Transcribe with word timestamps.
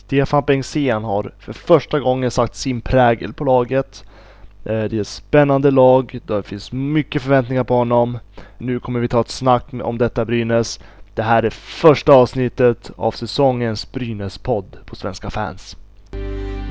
Stefan 0.00 0.44
Bengtzén 0.46 1.04
har 1.04 1.32
för 1.38 1.52
första 1.52 2.00
gången 2.00 2.30
satt 2.30 2.56
sin 2.56 2.80
prägel 2.80 3.32
på 3.32 3.44
laget. 3.44 4.04
Eh, 4.64 4.84
det 4.84 4.96
är 4.96 5.00
ett 5.00 5.08
spännande 5.08 5.70
lag, 5.70 6.18
det 6.26 6.42
finns 6.42 6.72
mycket 6.72 7.22
förväntningar 7.22 7.64
på 7.64 7.74
honom. 7.74 8.18
Nu 8.58 8.80
kommer 8.80 9.00
vi 9.00 9.08
ta 9.08 9.20
ett 9.20 9.28
snack 9.28 9.64
om 9.72 9.98
detta 9.98 10.24
Brynäs. 10.24 10.80
Det 11.14 11.22
här 11.22 11.42
är 11.42 11.50
första 11.50 12.12
avsnittet 12.12 12.90
av 12.96 13.10
säsongens 13.12 13.92
Brynäs-podd 13.92 14.76
på 14.86 14.96
Svenska 14.96 15.30
fans. 15.30 15.76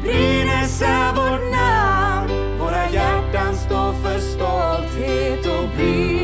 Brynäs 0.04 0.82
är 0.82 1.14
vårt 1.16 1.54
namn, 1.54 2.58
våra 2.60 2.90
hjärtan 2.90 3.56
står 3.56 3.94
för 3.94 4.20
stolthet 4.20 5.46
och 5.46 5.70
Brynäs 5.78 6.19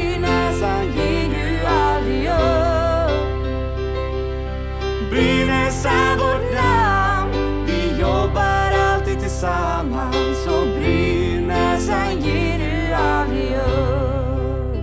tillsammans 9.45 10.47
och 10.47 10.79
Brynäs 10.79 11.89
han 11.89 12.21
ger 12.21 12.59
ju 12.59 12.93
aldrig 12.93 13.51
upp. 13.51 14.75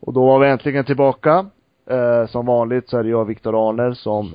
Och 0.00 0.12
då 0.12 0.26
var 0.26 0.38
vi 0.38 0.48
äntligen 0.48 0.84
tillbaka. 0.84 1.46
Eh, 1.90 2.26
som 2.28 2.46
vanligt 2.46 2.88
så 2.88 2.98
är 2.98 3.02
det 3.02 3.08
jag, 3.08 3.24
Viktor 3.24 3.68
Arner, 3.68 3.92
som 3.92 4.34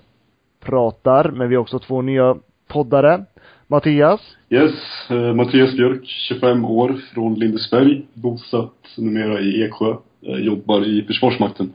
pratar, 0.60 1.32
men 1.32 1.50
vi 1.50 1.56
har 1.56 1.62
också 1.62 1.80
två 1.80 2.02
nya 2.02 2.36
poddare. 2.68 3.26
Mattias? 3.68 4.22
Yes, 4.50 4.72
eh, 5.10 5.34
Mattias 5.34 5.76
Björk, 5.76 6.06
25 6.06 6.66
år, 6.66 6.96
från 7.14 7.34
Lindesberg, 7.34 8.06
bosatt 8.14 8.98
numera 8.98 9.40
i 9.40 9.64
Eksjö, 9.64 9.96
eh, 10.22 10.38
jobbar 10.38 10.86
i 10.86 11.04
Försvarsmakten. 11.08 11.74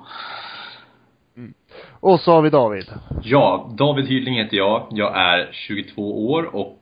Mm. 1.36 1.54
Och 2.00 2.20
så 2.20 2.32
har 2.32 2.42
vi 2.42 2.50
David. 2.50 2.86
Ja, 3.22 3.70
David 3.78 4.06
Hydling 4.06 4.34
heter 4.34 4.56
jag. 4.56 4.86
Jag 4.90 5.16
är 5.16 5.48
22 5.52 6.28
år 6.30 6.54
och 6.54 6.78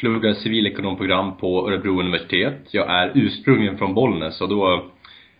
pluggar 0.00 0.34
civilekonomprogram 0.34 1.36
på 1.36 1.68
Örebro 1.68 2.00
universitet. 2.00 2.58
Jag 2.70 2.90
är 2.90 3.12
ursprungligen 3.14 3.78
från 3.78 3.94
Bollnäs 3.94 4.40
och 4.40 4.48
då 4.48 4.84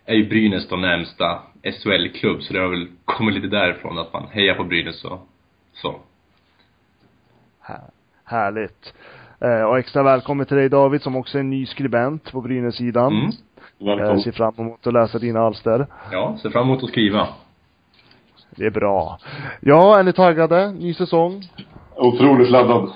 är 0.05 0.15
ju 0.15 0.29
Brynäs 0.29 0.67
då 0.67 0.75
närmsta 0.75 1.39
SHL-klubb, 1.63 2.41
så 2.41 2.53
det 2.53 2.59
har 2.59 2.67
väl 2.67 2.87
kommit 3.05 3.35
lite 3.35 3.47
därifrån 3.47 3.97
att 3.97 4.13
man 4.13 4.27
hejar 4.31 4.55
på 4.55 4.63
Brynäs 4.63 5.05
och 5.05 5.27
så. 5.73 5.95
Härligt. 8.23 8.93
Eh, 9.39 9.63
och 9.63 9.79
extra 9.79 10.03
välkommen 10.03 10.45
till 10.45 10.57
dig 10.57 10.69
David 10.69 11.01
som 11.01 11.15
också 11.15 11.39
är 11.39 11.43
ny 11.43 11.65
skribent 11.65 12.31
på 12.31 12.41
Brynäs-sidan. 12.41 13.13
Mm. 13.13 13.31
Välkommen. 13.77 14.17
Eh, 14.17 14.23
ser 14.23 14.31
fram 14.31 14.53
emot 14.57 14.87
att 14.87 14.93
läsa 14.93 15.19
dina 15.19 15.39
alster. 15.39 15.87
Ja, 16.11 16.37
ser 16.41 16.49
fram 16.49 16.63
emot 16.63 16.83
att 16.83 16.89
skriva. 16.89 17.27
Det 18.55 18.65
är 18.65 18.71
bra. 18.71 19.19
Ja, 19.59 19.99
är 19.99 20.03
ni 20.03 20.13
taggade? 20.13 20.71
Ny 20.71 20.93
säsong? 20.93 21.43
Otroligt 21.95 22.49
laddad. 22.49 22.91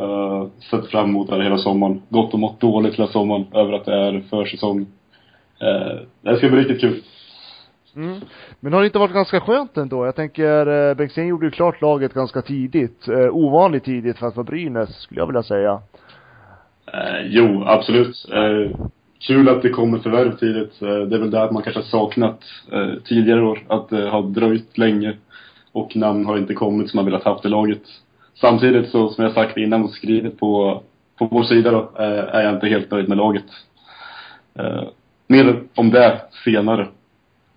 Uh, 0.00 0.46
sett 0.70 0.86
fram 0.86 1.08
emot 1.08 1.30
det 1.30 1.42
hela 1.42 1.58
sommaren. 1.58 2.02
Gått 2.08 2.32
och 2.32 2.38
mått 2.38 2.60
dåligt 2.60 2.94
hela 2.94 3.08
sommaren 3.08 3.46
över 3.54 3.72
att 3.72 3.84
det 3.84 3.94
är 3.94 4.20
försäsong. 4.30 4.80
Uh, 5.62 6.00
det 6.22 6.36
ska 6.36 6.48
bli 6.48 6.58
riktigt 6.58 6.80
kul. 6.80 7.02
Mm. 7.96 8.20
Men 8.60 8.72
har 8.72 8.80
det 8.80 8.86
inte 8.86 8.98
varit 8.98 9.14
ganska 9.14 9.40
skönt 9.40 9.76
ändå? 9.76 10.06
Jag 10.06 10.16
tänker, 10.16 10.66
eh, 10.66 10.94
Bengtzén 10.94 11.26
gjorde 11.26 11.46
ju 11.46 11.50
klart 11.50 11.82
laget 11.82 12.14
ganska 12.14 12.42
tidigt. 12.42 13.08
Eh, 13.08 13.36
ovanligt 13.36 13.84
tidigt 13.84 14.18
för 14.18 14.26
att 14.26 14.36
vara 14.36 14.44
Brynäs, 14.44 15.00
skulle 15.00 15.20
jag 15.20 15.26
vilja 15.26 15.42
säga. 15.42 15.80
Eh, 16.92 17.26
jo, 17.26 17.64
absolut. 17.66 18.26
Eh, 18.32 18.76
kul 19.26 19.48
att 19.48 19.62
det 19.62 19.68
kommer 19.68 19.98
förvärv 19.98 20.36
tidigt. 20.36 20.82
Eh, 20.82 20.88
det 20.88 21.16
är 21.16 21.20
väl 21.20 21.30
det 21.30 21.42
att 21.42 21.52
man 21.52 21.62
kanske 21.62 21.80
har 21.80 21.84
saknat 21.84 22.40
eh, 22.72 23.02
tidigare 23.04 23.42
år. 23.42 23.64
Att 23.68 23.88
det 23.88 24.08
har 24.08 24.22
dröjt 24.22 24.78
länge. 24.78 25.16
Och 25.72 25.96
namn 25.96 26.26
har 26.26 26.38
inte 26.38 26.54
kommit 26.54 26.90
som 26.90 26.98
man 26.98 27.04
velat 27.04 27.24
haft 27.24 27.44
i 27.44 27.48
laget. 27.48 27.82
Samtidigt 28.34 28.90
så, 28.90 29.08
som 29.08 29.24
jag 29.24 29.32
sagt 29.32 29.56
innan 29.56 29.84
och 29.84 29.90
skrivit 29.90 30.40
på, 30.40 30.82
på 31.18 31.26
vår 31.26 31.42
sida 31.42 31.70
då, 31.70 31.92
eh, 31.98 32.34
är 32.34 32.42
jag 32.42 32.54
inte 32.54 32.66
helt 32.66 32.90
nöjd 32.90 33.08
med 33.08 33.18
laget. 33.18 33.44
Eh, 34.58 34.82
mer 35.26 35.62
om 35.74 35.90
det 35.90 36.20
senare. 36.44 36.88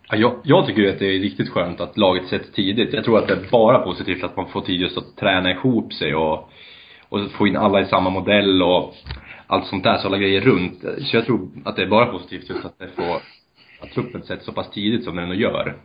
Ja, 0.09 0.17
jag, 0.17 0.35
jag 0.43 0.66
tycker 0.66 0.89
att 0.89 0.99
det 0.99 1.16
är 1.16 1.19
riktigt 1.19 1.49
skönt 1.49 1.81
att 1.81 1.97
laget 1.97 2.27
sätts 2.27 2.51
tidigt. 2.51 2.93
Jag 2.93 3.03
tror 3.03 3.17
att 3.17 3.27
det 3.27 3.33
är 3.33 3.51
bara 3.51 3.79
positivt 3.79 4.23
att 4.23 4.37
man 4.37 4.47
får 4.47 4.61
tid 4.61 4.81
just 4.81 4.97
att 4.97 5.16
träna 5.16 5.51
ihop 5.51 5.93
sig 5.93 6.16
och, 6.16 6.49
och 7.09 7.31
få 7.31 7.47
in 7.47 7.57
alla 7.57 7.81
i 7.81 7.85
samma 7.85 8.09
modell 8.09 8.63
och 8.63 8.95
allt 9.47 9.67
sånt 9.67 9.83
där, 9.83 9.97
så 9.97 10.07
alla 10.07 10.17
grejer 10.17 10.41
runt. 10.41 10.81
Så 10.81 11.16
jag 11.16 11.25
tror 11.25 11.49
att 11.66 11.75
det 11.75 11.81
är 11.81 11.87
bara 11.87 12.05
positivt 12.05 12.49
just 12.49 12.66
att 12.66 12.79
det 12.79 12.87
får, 12.95 13.16
att 13.81 13.91
truppen 13.91 14.23
sätts 14.23 14.45
så 14.45 14.51
pass 14.51 14.71
tidigt 14.71 15.03
som 15.03 15.16
den 15.16 15.23
ändå 15.23 15.35
gör. 15.35 15.75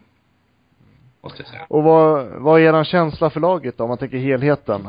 Måste 1.22 1.42
jag 1.42 1.48
säga. 1.48 1.66
Och 1.68 1.82
vad, 1.82 2.26
vad 2.26 2.60
är 2.60 2.64
eran 2.64 2.84
känsla 2.84 3.30
för 3.30 3.40
laget 3.40 3.78
då, 3.78 3.84
om 3.84 3.88
man 3.88 3.98
tänker 3.98 4.18
helheten? 4.18 4.88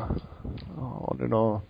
Har 0.78 1.16
du 1.20 1.28
något? 1.28 1.64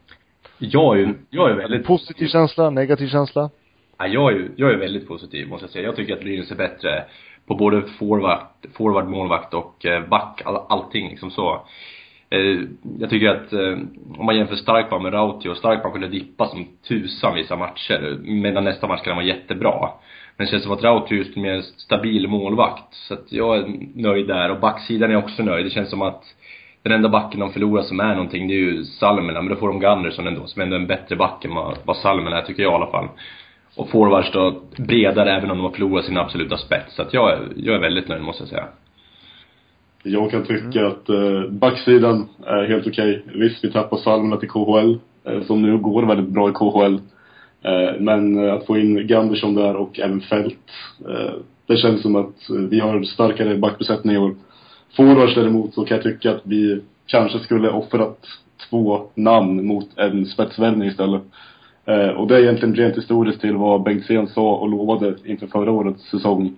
Jag 0.57 0.95
är 0.95 0.99
ju, 0.99 1.13
jag 1.29 1.49
är 1.49 1.55
väldigt 1.55 1.85
Positiv 1.85 2.27
känsla, 2.27 2.69
negativ 2.69 3.07
känsla? 3.07 3.49
Ja, 3.97 4.07
jag 4.07 4.31
är 4.31 4.35
ju, 4.35 4.51
jag 4.55 4.71
är 4.71 4.77
väldigt 4.77 5.07
positiv 5.07 5.47
måste 5.47 5.63
jag 5.63 5.71
säga. 5.71 5.85
Jag 5.85 5.95
tycker 5.95 6.13
att 6.13 6.19
Brynäs 6.19 6.51
är 6.51 6.55
bättre 6.55 7.05
på 7.45 7.55
både 7.55 7.81
forward, 7.81 8.39
forward 8.73 9.07
målvakt 9.07 9.53
och 9.53 9.85
eh, 9.85 10.07
back, 10.07 10.41
all, 10.45 10.65
allting 10.69 11.09
liksom 11.09 11.31
så. 11.31 11.61
Eh, 12.33 12.59
jag 12.99 13.09
tycker 13.09 13.29
att 13.29 13.53
eh, 13.53 13.77
om 14.17 14.25
man 14.25 14.37
jämför 14.37 14.55
Starkman 14.55 15.03
med 15.03 15.13
Rautio, 15.13 15.55
Starkman 15.55 15.91
kunde 15.91 16.07
dippa 16.07 16.47
som 16.47 16.67
tusan 16.87 17.35
vissa 17.35 17.55
matcher, 17.55 18.17
medan 18.23 18.63
nästa 18.63 18.87
match 18.87 19.01
kan 19.01 19.11
han 19.11 19.23
vara 19.25 19.35
jättebra. 19.35 19.89
Men 20.37 20.45
det 20.45 20.51
känns 20.51 20.63
som 20.63 20.71
att 20.71 20.83
Rautio 20.83 21.13
är 21.13 21.17
just 21.17 21.37
en 21.37 21.43
mer 21.43 21.61
stabil 21.61 22.27
målvakt. 22.27 22.93
Så 22.93 23.13
att 23.13 23.31
jag 23.31 23.57
är 23.57 23.65
nöjd 23.95 24.27
där. 24.27 24.51
Och 24.51 24.59
backsidan 24.59 25.11
är 25.11 25.15
också 25.15 25.43
nöjd. 25.43 25.65
Det 25.65 25.69
känns 25.69 25.89
som 25.89 26.01
att 26.01 26.23
den 26.83 26.91
enda 26.91 27.09
backen 27.09 27.39
de 27.39 27.53
förlorar 27.53 27.83
som 27.83 27.99
är 27.99 28.15
någonting, 28.15 28.47
det 28.47 28.53
är 28.53 28.57
ju 28.57 28.83
Salmela. 28.83 29.41
Men 29.41 29.49
då 29.49 29.55
får 29.55 29.67
de 29.67 29.79
Gunderson 29.79 30.27
ändå, 30.27 30.45
som 30.45 30.61
ändå 30.61 30.75
är 30.75 30.79
en 30.79 30.87
bättre 30.87 31.15
back 31.15 31.45
än 31.45 31.55
vad, 31.55 31.77
vad 31.85 31.97
Salmela 31.97 32.37
är, 32.37 32.45
tycker 32.45 32.63
jag 32.63 32.71
i 32.71 32.75
alla 32.75 32.91
fall 32.91 33.07
och 33.75 33.89
forwards 33.89 34.31
då 34.31 34.61
bredare 34.77 35.31
även 35.31 35.51
om 35.51 35.57
de 35.57 35.63
har 35.63 35.71
förlorat 35.71 36.05
sin 36.05 36.17
absoluta 36.17 36.57
spets. 36.57 36.95
Så 36.95 37.01
att 37.01 37.13
jag, 37.13 37.39
jag 37.55 37.75
är 37.75 37.79
väldigt 37.79 38.07
nöjd 38.07 38.21
måste 38.21 38.43
jag 38.43 38.49
säga. 38.49 38.67
Jag 40.03 40.31
kan 40.31 40.43
tycka 40.43 40.79
mm. 40.79 40.91
att 40.91 41.09
eh, 41.09 41.49
backsidan 41.49 42.29
är 42.45 42.63
helt 42.63 42.87
okej. 42.87 43.23
Okay. 43.25 43.39
Visst, 43.39 43.63
vi 43.63 43.71
tappar 43.71 43.97
Salmela 43.97 44.37
till 44.37 44.49
KHL, 44.49 44.97
eh, 45.23 45.43
som 45.43 45.61
nu 45.61 45.77
går 45.77 46.05
väldigt 46.05 46.29
bra 46.29 46.49
i 46.49 46.53
KHL. 46.53 46.99
Eh, 47.63 47.99
men 47.99 48.45
eh, 48.45 48.53
att 48.53 48.65
få 48.65 48.77
in 48.77 49.07
Gandersson 49.07 49.55
där 49.55 49.75
och 49.75 49.99
även 49.99 50.21
Fält, 50.21 50.71
eh, 51.09 51.33
det 51.67 51.77
känns 51.77 52.01
som 52.01 52.15
att 52.15 52.49
vi 52.69 52.79
har 52.79 53.03
starkare 53.03 53.57
backbesättning 53.57 54.15
i 54.15 54.17
år. 54.17 54.35
Forwards 54.95 55.35
däremot 55.35 55.73
så 55.73 55.85
kan 55.85 55.95
jag 55.95 56.03
tycka 56.03 56.31
att 56.31 56.41
vi 56.43 56.81
kanske 57.05 57.39
skulle 57.39 57.69
offrat 57.69 58.19
två 58.69 59.01
namn 59.15 59.65
mot 59.65 59.97
en 59.97 60.25
spetsvärvning 60.25 60.87
istället. 60.87 61.21
Eh, 61.85 62.07
och 62.07 62.27
det 62.27 62.35
är 62.35 62.41
egentligen 62.41 62.75
rent 62.75 62.97
historiskt 62.97 63.41
till 63.41 63.55
vad 63.55 63.83
Bengtzén 63.83 64.27
sa 64.27 64.55
och 64.55 64.69
lovade 64.69 65.15
inför 65.25 65.47
förra 65.47 65.71
årets 65.71 66.09
säsong. 66.09 66.55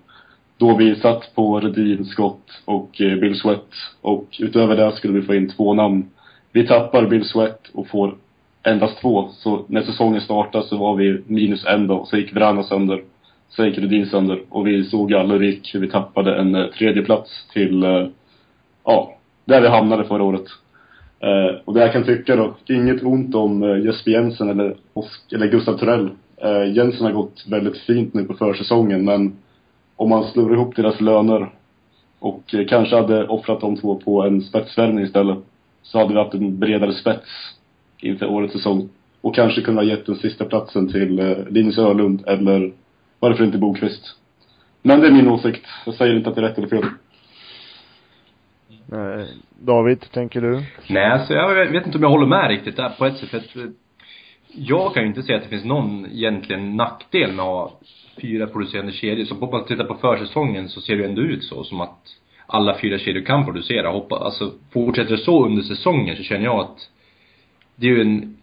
Då 0.58 0.76
vi 0.78 0.96
satt 0.96 1.36
på 1.36 1.60
Redin, 1.60 2.06
Scott 2.06 2.62
och 2.66 3.02
eh, 3.02 3.18
Bill 3.18 3.40
Sweat. 3.40 3.68
Och 4.02 4.26
utöver 4.40 4.76
det 4.76 4.92
skulle 4.92 5.20
vi 5.20 5.26
få 5.26 5.36
in 5.36 5.50
två 5.50 5.74
namn. 5.74 6.06
Vi 6.52 6.68
tappar 6.68 7.08
Bill 7.08 7.26
Sweat 7.26 7.70
och 7.74 7.88
får 7.88 8.16
endast 8.64 9.02
två. 9.02 9.30
Så 9.32 9.66
när 9.68 9.82
säsongen 9.82 10.22
startade 10.22 10.66
så 10.66 10.78
var 10.78 10.96
vi 10.96 11.22
minus 11.28 11.66
en 11.66 11.88
då. 11.88 12.06
Så 12.06 12.18
gick 12.18 12.34
Vrana 12.34 12.64
sönder. 12.64 13.04
Så 13.50 13.66
gick 13.66 13.78
Redin 13.78 14.06
sönder. 14.06 14.42
Och 14.50 14.68
vi 14.68 14.84
såg 14.84 15.14
alla 15.14 15.34
hur 15.34 15.80
vi 15.80 15.90
tappade 15.90 16.36
en 16.36 16.56
eh, 16.56 16.68
tredje 16.68 17.02
plats 17.04 17.48
till, 17.54 17.84
eh, 17.84 18.08
ja, 18.84 19.18
där 19.46 19.62
vi 19.62 19.68
hamnade 19.68 20.04
förra 20.04 20.24
året. 20.24 20.46
Eh, 21.20 21.56
och 21.66 21.74
det 21.74 21.82
jag 21.82 21.94
kan 21.94 22.04
tycka 22.04 22.36
då, 22.36 22.56
inget 22.68 23.04
ont 23.04 23.36
om 23.36 23.82
Jesper 23.86 24.12
Jensen 24.12 24.50
eller, 24.50 24.76
eller 25.34 25.48
Gustav 25.48 25.78
Torell. 25.78 26.10
Eh, 26.38 26.74
Jensen 26.74 27.06
har 27.06 27.14
gått 27.14 27.46
väldigt 27.48 27.78
fint 27.78 28.14
nu 28.14 28.24
på 28.24 28.34
försäsongen 28.34 29.06
men 29.06 29.38
om 29.96 30.10
man 30.10 30.24
slår 30.24 30.54
ihop 30.54 30.76
deras 30.76 31.02
löner 31.02 31.52
och 32.20 32.54
eh, 32.54 32.68
kanske 32.68 32.96
hade 32.96 33.28
offrat 33.28 33.62
de 33.62 33.78
två 33.78 33.96
på 33.96 34.24
en 34.24 34.42
spetsvärvning 34.42 35.04
istället 35.04 35.38
så 35.82 36.00
hade 36.00 36.14
vi 36.14 36.20
haft 36.20 36.34
en 36.34 36.60
bredare 36.60 36.94
spets 36.94 37.30
inför 37.98 38.26
årets 38.26 38.54
säsong. 38.54 38.90
Och 39.22 39.36
kanske 39.36 39.62
kunnat 39.62 39.84
ha 39.84 39.92
gett 39.92 40.06
den 40.06 40.16
sista 40.16 40.46
platsen 40.46 40.92
till 40.92 41.20
eh, 41.20 41.38
Linus 41.50 41.78
Ölund 41.78 42.24
eller 42.28 42.74
varför 43.20 43.44
inte 43.44 43.58
Bokvist. 43.58 44.16
Men 44.82 45.00
det 45.00 45.08
är 45.08 45.12
min 45.12 45.28
åsikt. 45.28 45.66
Jag 45.86 45.96
säger 45.96 46.16
inte 46.16 46.30
att 46.30 46.36
det 46.36 46.42
är 46.42 46.48
rätt 46.48 46.58
eller 46.58 46.68
fel. 46.68 46.84
Eh, 48.92 49.26
David, 49.60 50.06
tänker 50.12 50.42
du? 50.42 50.64
Nej, 50.90 51.12
alltså 51.12 51.34
jag 51.34 51.72
vet 51.72 51.86
inte 51.86 51.98
om 51.98 52.04
jag 52.04 52.10
håller 52.10 52.28
med 52.28 52.50
riktigt 52.50 52.78
där 52.78 52.90
på 52.90 53.06
ett 53.06 53.18
sätt. 53.18 53.46
För 53.46 53.72
jag 54.54 54.94
kan 54.94 55.04
ju 55.04 55.10
inte 55.10 55.24
säga 55.24 55.38
att 55.38 55.44
det 55.44 55.50
finns 55.50 55.66
någon 55.66 56.06
egentligen 56.06 56.76
nackdel 56.76 57.32
med 57.32 57.46
att 57.46 57.52
ha 57.52 57.80
fyra 58.22 58.48
producerande 58.48 58.92
kedjor. 58.92 59.26
Så 59.26 59.36
om 59.36 59.50
man 59.52 59.66
tittar 59.66 59.84
på 59.84 59.96
försäsongen 59.96 60.70
så 60.70 60.82
ser 60.82 60.96
det 60.96 61.06
ändå 61.06 61.22
ut 61.22 61.44
så 61.44 61.64
som 61.64 61.82
att 61.82 62.00
alla 62.48 62.78
fyra 62.82 63.00
kedjor 63.00 63.26
kan 63.26 63.46
producera. 63.46 63.90
Hoppa, 63.90 64.16
alltså 64.16 64.52
fortsätter 64.74 65.12
det 65.12 65.24
så 65.24 65.46
under 65.46 65.64
säsongen 65.64 66.16
så 66.16 66.24
känner 66.24 66.46
jag 66.46 66.60
att 66.60 66.90
det 67.76 67.88
är 67.88 67.92
ju 67.92 68.02
en 68.02 68.38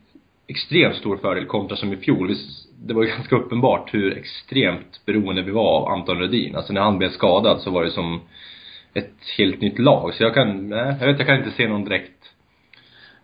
extremt 0.47 0.97
stor 0.97 1.17
fördel 1.17 1.47
kontra 1.47 1.77
som 1.77 1.93
i 1.93 1.97
fjol. 1.97 2.35
Det 2.87 2.95
var 2.95 3.03
ju 3.03 3.09
ganska 3.17 3.37
uppenbart 3.37 3.95
hur 3.95 4.19
extremt 4.19 5.01
beroende 5.07 5.43
vi 5.43 5.51
var 5.51 5.81
av 5.81 5.89
Anton 5.89 6.19
Rödin. 6.19 6.57
Alltså 6.57 6.73
när 6.73 6.81
han 6.81 6.99
blev 6.99 7.11
skadad 7.11 7.61
så 7.61 7.71
var 7.71 7.85
det 7.85 7.91
som 7.91 8.21
ett 8.95 9.15
helt 9.39 9.61
nytt 9.61 9.79
lag. 9.79 10.15
Så 10.15 10.23
jag 10.23 10.35
kan, 10.35 10.69
nej, 10.69 10.97
jag 11.01 11.07
vet, 11.07 11.19
jag 11.19 11.29
kan 11.29 11.39
inte 11.39 11.51
se 11.51 11.69
någon 11.69 11.85
direkt 11.85 12.32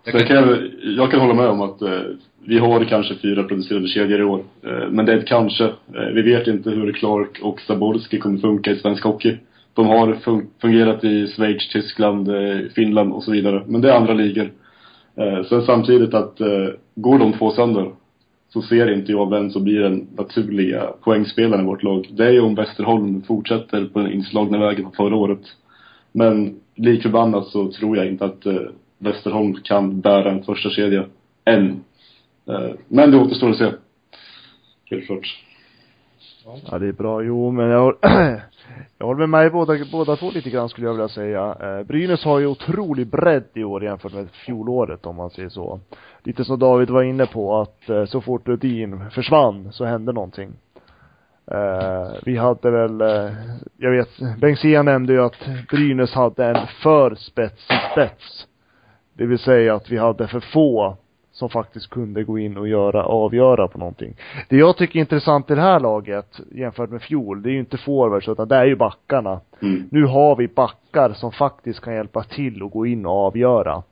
jag 0.05 0.27
kan... 0.27 0.37
Jag, 0.37 0.59
jag 0.83 1.11
kan 1.11 1.21
hålla 1.21 1.35
med 1.35 1.49
om 1.49 1.61
att 1.61 1.83
eh, 1.83 2.01
vi 2.45 2.59
har 2.59 2.85
kanske 2.85 3.15
fyra 3.15 3.43
producerade 3.43 3.89
kedjor 3.89 4.21
i 4.21 4.25
år. 4.25 4.43
Eh, 4.63 4.91
men 4.91 5.07
det 5.07 5.13
är 5.13 5.19
ett 5.19 5.27
kanske. 5.27 5.65
Eh, 5.65 6.09
vi 6.15 6.23
vet 6.23 6.47
inte 6.47 6.71
hur 6.71 6.93
Clark 6.93 7.39
och 7.43 7.61
Zaborski 7.61 8.19
kommer 8.19 8.39
funka 8.39 8.71
i 8.71 8.79
svensk 8.79 9.05
hockey. 9.05 9.37
De 9.75 9.87
har 9.87 10.15
fun 10.15 10.47
fungerat 10.61 11.05
i 11.05 11.27
Schweiz, 11.27 11.69
Tyskland, 11.69 12.29
eh, 12.29 12.59
Finland 12.75 13.13
och 13.13 13.23
så 13.23 13.31
vidare. 13.31 13.63
Men 13.67 13.81
det 13.81 13.91
är 13.91 13.97
andra 13.97 14.15
ligor. 14.15 14.53
Eh, 15.17 15.45
sen 15.45 15.63
samtidigt 15.63 16.15
att 16.15 16.41
eh, 16.41 16.69
går 16.95 17.19
de 17.19 17.33
två 17.33 17.51
sönder 17.51 17.91
så 18.53 18.63
ser 18.63 18.93
inte 18.93 19.13
jag 19.13 19.31
vem 19.31 19.51
som 19.51 19.65
blir 19.65 19.81
den 19.81 20.07
naturliga 20.17 20.83
poängspelaren 21.05 21.65
i 21.65 21.67
vårt 21.67 21.83
lag. 21.83 22.09
Det 22.11 22.27
är 22.27 22.31
ju 22.31 22.41
om 22.41 22.55
Västerholm 22.55 23.23
fortsätter 23.23 23.85
på 23.85 23.99
den 23.99 24.13
inslagna 24.13 24.59
vägen 24.59 24.83
från 24.83 24.93
förra 24.93 25.17
året. 25.17 25.43
Men 26.13 26.61
lik 26.77 27.03
förbannat 27.03 27.47
så 27.47 27.73
tror 27.73 27.97
jag 27.97 28.07
inte 28.07 28.25
att 28.25 28.47
eh, 28.47 28.55
Västerholm 28.99 29.55
kan 29.55 30.01
bära 30.01 30.31
en 30.31 30.43
första 30.43 30.71
kedja 30.71 31.05
än. 31.45 31.85
Eh, 32.49 32.71
men 32.89 33.11
det 33.11 33.17
återstår 33.17 33.51
att 33.51 33.57
se. 33.57 33.73
Helt 34.91 35.07
klart. 35.07 35.45
Ja, 36.71 36.79
det 36.79 36.89
är 36.89 36.93
bra. 36.93 37.23
Jo, 37.23 37.51
men 37.51 37.67
jag, 37.67 37.97
jag 38.99 39.07
håller 39.07 39.19
med 39.19 39.29
mig 39.29 39.51
båda, 39.51 39.75
båda 39.93 40.17
två 40.17 40.31
lite 40.31 40.51
grann 40.51 40.69
skulle 40.69 40.87
jag 40.87 40.95
vilja 40.95 41.09
säga. 41.09 41.57
Eh, 41.61 41.87
Brynäs 41.87 42.25
har 42.25 42.39
ju 42.39 42.47
otrolig 42.47 43.07
bredd 43.07 43.45
i 43.55 43.65
år 43.65 43.85
jämfört 43.85 44.15
med 44.15 44.31
fjolåret 44.31 45.07
om 45.07 45.17
man 45.17 45.31
säger 45.31 45.49
så. 45.49 45.81
Lite 46.23 46.45
som 46.45 46.59
David 46.59 46.91
var 46.91 47.03
inne 47.03 47.27
på 47.27 47.61
att 47.61 47.89
eh, 47.89 48.05
så 48.05 48.21
fort 48.21 48.49
Rudin 48.49 49.11
försvann 49.11 49.73
så 49.73 49.85
hände 49.85 50.13
någonting. 50.13 50.53
Vi 52.25 52.37
hade 52.37 52.71
väl, 52.71 53.01
jag 53.77 53.91
vet, 53.91 54.41
Bengtzén 54.41 54.85
nämnde 54.85 55.13
ju 55.13 55.23
att 55.23 55.49
Brynäs 55.71 56.13
hade 56.13 56.45
en 56.45 56.67
för 56.83 57.15
spetsig 57.15 57.79
spets. 57.93 58.48
Det 59.19 59.27
vill 59.27 59.39
säga 59.39 59.75
att 59.75 59.91
vi 59.91 59.97
hade 59.97 60.29
för 60.29 60.41
få 60.41 60.97
som 61.33 61.49
faktiskt 61.49 61.91
kunde 61.91 62.25
gå 62.25 62.39
in 62.39 62.57
och 62.57 62.69
göra, 62.69 63.05
avgöra 63.05 63.69
på 63.69 63.79
någonting. 63.79 64.17
Det 64.49 64.57
jag 64.57 64.77
tycker 64.77 64.99
är 64.99 65.01
intressant 65.01 65.51
i 65.51 65.55
det 65.55 65.61
här 65.61 65.81
laget 65.81 66.41
jämfört 66.53 66.91
med 66.91 67.03
fjol, 67.03 67.43
det 67.43 67.49
är 67.49 67.53
ju 67.53 67.59
inte 67.59 67.79
forwards 67.79 68.29
utan 68.29 68.49
det 68.49 68.57
är 68.57 68.65
ju 68.65 68.77
backarna. 68.77 69.41
Mm. 69.63 69.89
Nu 69.91 70.05
har 70.05 70.37
vi 70.37 70.49
backar 70.49 71.13
som 71.13 71.33
faktiskt 71.33 71.81
kan 71.81 71.95
hjälpa 71.95 72.23
till 72.23 72.63
och 72.63 72.71
gå 72.71 72.87
in 72.87 73.07
och 73.07 73.13
avgöra 73.13 73.83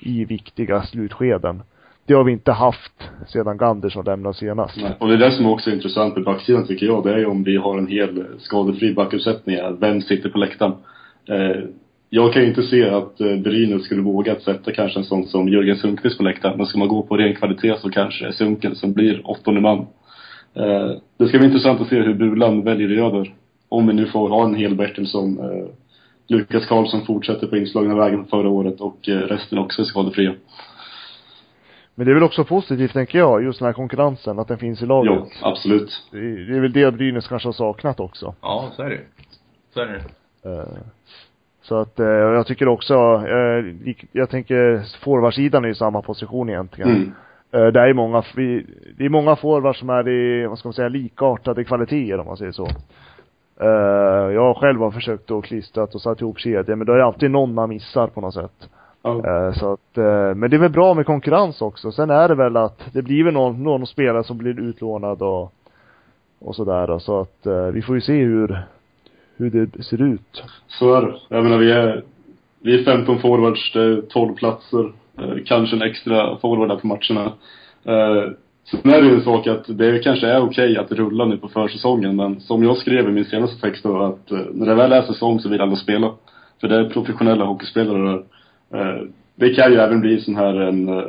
i 0.00 0.24
viktiga 0.24 0.82
slutskeden. 0.82 1.62
Det 2.06 2.14
har 2.14 2.24
vi 2.24 2.32
inte 2.32 2.52
haft 2.52 3.10
sedan 3.26 3.56
Gandersson 3.56 4.04
lämnade 4.04 4.34
senast. 4.34 4.76
Nej. 4.76 4.96
Och 5.00 5.08
det 5.08 5.14
är 5.14 5.18
det 5.18 5.32
som 5.32 5.46
också 5.46 5.70
är 5.70 5.74
intressant 5.74 6.14
med 6.14 6.24
backsidan 6.24 6.66
tycker 6.66 6.86
jag. 6.86 7.04
Det 7.04 7.12
är 7.12 7.18
ju 7.18 7.26
om 7.26 7.42
vi 7.42 7.56
har 7.56 7.78
en 7.78 7.86
hel 7.86 8.24
skadefri 8.38 8.94
backuppsättning. 8.94 9.56
Vem 9.80 10.00
sitter 10.00 10.28
på 10.28 10.38
läktaren? 10.38 10.72
Eh, 11.28 11.62
jag 12.14 12.32
kan 12.32 12.42
ju 12.42 12.48
inte 12.48 12.62
se 12.62 12.88
att 12.88 13.20
eh, 13.20 13.36
Brynäs 13.36 13.84
skulle 13.84 14.02
våga 14.02 14.32
att 14.32 14.42
sätta 14.42 14.72
kanske 14.72 14.98
en 14.98 15.04
sån 15.04 15.26
som 15.26 15.48
Jörgen 15.48 15.76
Sundqvist 15.76 16.16
på 16.16 16.22
läktaren. 16.22 16.56
Men 16.56 16.66
ska 16.66 16.78
man 16.78 16.88
gå 16.88 17.02
på 17.02 17.16
ren 17.16 17.34
kvalitet 17.34 17.76
så 17.80 17.90
kanske 17.90 18.24
det 18.24 18.28
är 18.28 18.32
Sunken 18.32 18.76
som 18.76 18.92
blir 18.92 19.20
åttonde 19.24 19.60
man. 19.60 19.78
Eh, 20.54 20.90
det 21.18 21.28
ska 21.28 21.38
bli 21.38 21.46
intressant 21.46 21.80
att 21.80 21.88
se 21.88 21.96
hur 21.96 22.14
Bulan 22.14 22.64
väljer 22.64 22.88
att 22.88 22.96
göra 22.96 23.18
där. 23.18 23.34
Om 23.68 23.86
vi 23.86 23.92
nu 23.92 24.06
får 24.06 24.28
ha 24.28 24.44
en 24.44 24.54
hel 24.54 24.74
Bertilsson. 24.74 25.38
Eh, 25.38 25.66
Lukas 26.26 26.66
Karlsson 26.66 27.06
fortsätter 27.06 27.46
på 27.46 27.56
inslagna 27.56 27.94
vägen 27.94 28.24
förra 28.24 28.48
året 28.48 28.80
och 28.80 29.08
eh, 29.08 29.12
resten 29.12 29.58
också 29.58 29.82
är 29.82 29.86
skadefria. 29.86 30.34
Men 31.94 32.06
det 32.06 32.12
är 32.12 32.14
väl 32.14 32.22
också 32.22 32.44
positivt 32.44 32.92
tänker 32.92 33.18
jag, 33.18 33.44
just 33.44 33.58
den 33.58 33.66
här 33.66 33.72
konkurrensen, 33.72 34.38
att 34.38 34.48
den 34.48 34.58
finns 34.58 34.82
i 34.82 34.86
laget. 34.86 35.28
Ja, 35.40 35.50
absolut. 35.50 35.90
Det 36.10 36.18
är, 36.18 36.50
det 36.50 36.56
är 36.56 36.60
väl 36.60 36.72
det 36.72 36.92
Brynäs 36.92 37.28
kanske 37.28 37.48
har 37.48 37.52
saknat 37.52 38.00
också. 38.00 38.34
Ja, 38.40 38.70
så 38.76 38.82
är 38.82 38.90
det 38.90 39.00
Så 39.74 39.80
är 39.80 39.86
det 39.86 40.02
Eh, 40.44 40.82
Så 41.62 41.76
att, 41.76 42.00
eh, 42.00 42.06
jag 42.06 42.46
tycker 42.46 42.68
också, 42.68 42.94
eh, 43.26 43.64
jag 44.12 44.30
tänker 44.30 44.82
forwardsidan 45.04 45.64
är 45.64 45.68
ju 45.68 45.74
samma 45.74 46.02
position 46.02 46.48
egentligen. 46.48 46.90
Mm. 46.90 47.12
Eh, 47.52 47.72
Det 47.72 47.80
är 47.80 47.94
många, 47.94 48.22
det 48.96 49.04
är 49.04 49.08
många 49.08 49.36
forwards 49.36 49.78
som 49.78 49.90
är 49.90 50.08
i, 50.08 50.46
vad 50.46 50.58
ska 50.58 50.68
man 50.68 50.72
säga, 50.74 50.88
likartade 50.88 51.64
kvaliteter 51.64 52.20
om 52.20 52.26
man 52.26 52.36
säger 52.36 52.52
så. 52.52 52.66
Eh, 53.60 54.32
Jag 54.34 54.56
själv 54.56 54.80
har 54.80 54.90
försökt 54.90 55.30
att 55.30 55.44
klistrat 55.44 55.94
och 55.94 56.02
satt 56.02 56.20
ihop 56.20 56.38
kedjor, 56.38 56.76
men 56.76 56.86
då 56.86 56.92
är 56.92 56.98
det 56.98 57.04
alltid 57.04 57.30
någon 57.30 57.54
man 57.54 57.68
missar 57.68 58.06
på 58.06 58.20
något 58.20 58.34
sätt. 58.34 58.68
Eh, 59.24 59.52
Så 59.52 59.72
att, 59.72 59.98
eh, 59.98 60.34
men 60.34 60.50
det 60.50 60.56
är 60.56 60.60
väl 60.60 60.70
bra 60.70 60.94
med 60.94 61.06
konkurrens 61.06 61.62
också. 61.62 61.92
Sen 61.92 62.10
är 62.10 62.28
det 62.28 62.34
väl 62.34 62.56
att 62.56 62.88
det 62.92 63.02
blir 63.02 63.24
väl 63.24 63.34
någon, 63.34 63.62
någon 63.62 63.86
spelare 63.86 64.24
som 64.24 64.38
blir 64.38 64.60
utlånad 64.60 65.22
och, 65.22 65.52
och 66.40 66.56
sådär 66.56 66.86
då. 66.86 66.98
Så 66.98 67.20
att 67.20 67.46
eh, 67.46 67.66
vi 67.66 67.82
får 67.82 67.94
ju 67.94 68.00
se 68.00 68.24
hur, 68.24 68.58
hur 69.50 69.66
det 69.66 69.82
ser 69.82 70.02
ut. 70.02 70.42
Så 70.68 70.94
är 70.94 71.02
det. 71.02 71.14
Jag 71.28 71.44
menar, 71.44 71.58
vi 71.58 71.70
är, 71.70 72.02
vi 72.60 72.80
är 72.80 72.84
15 72.84 73.20
forwards, 73.20 73.72
det 73.72 73.82
är 73.82 74.00
12 74.00 74.34
platser. 74.34 74.92
Eh, 75.18 75.34
kanske 75.44 75.76
en 75.76 75.82
extra 75.82 76.38
forward 76.38 76.68
där 76.68 76.76
på 76.76 76.86
matcherna. 76.86 77.32
Eh, 77.84 78.32
sen 78.70 78.90
är 78.90 79.02
det 79.02 79.08
ju 79.08 79.14
en 79.14 79.24
sak 79.24 79.46
att 79.46 79.78
det 79.78 79.98
kanske 80.04 80.26
är 80.26 80.40
okej 80.40 80.78
att 80.78 80.92
rulla 80.92 81.24
nu 81.24 81.36
på 81.36 81.48
försäsongen, 81.48 82.16
men 82.16 82.40
som 82.40 82.62
jag 82.62 82.76
skrev 82.76 83.08
i 83.08 83.12
min 83.12 83.24
senaste 83.24 83.60
text 83.60 83.82
då, 83.82 84.02
att 84.02 84.30
eh, 84.30 84.38
när 84.52 84.66
det 84.66 84.74
väl 84.74 84.92
är 84.92 85.02
säsong 85.02 85.40
så 85.40 85.48
vill 85.48 85.60
alla 85.60 85.76
spela. 85.76 86.12
För 86.60 86.68
det 86.68 86.76
är 86.76 86.88
professionella 86.88 87.44
hockeyspelare 87.44 87.98
där. 88.02 88.24
Eh, 88.80 89.02
det 89.34 89.54
kan 89.54 89.72
ju 89.72 89.78
även 89.78 90.00
bli 90.00 90.20
sån 90.20 90.36
här 90.36 90.54
en, 90.54 90.88
eh, 90.88 91.04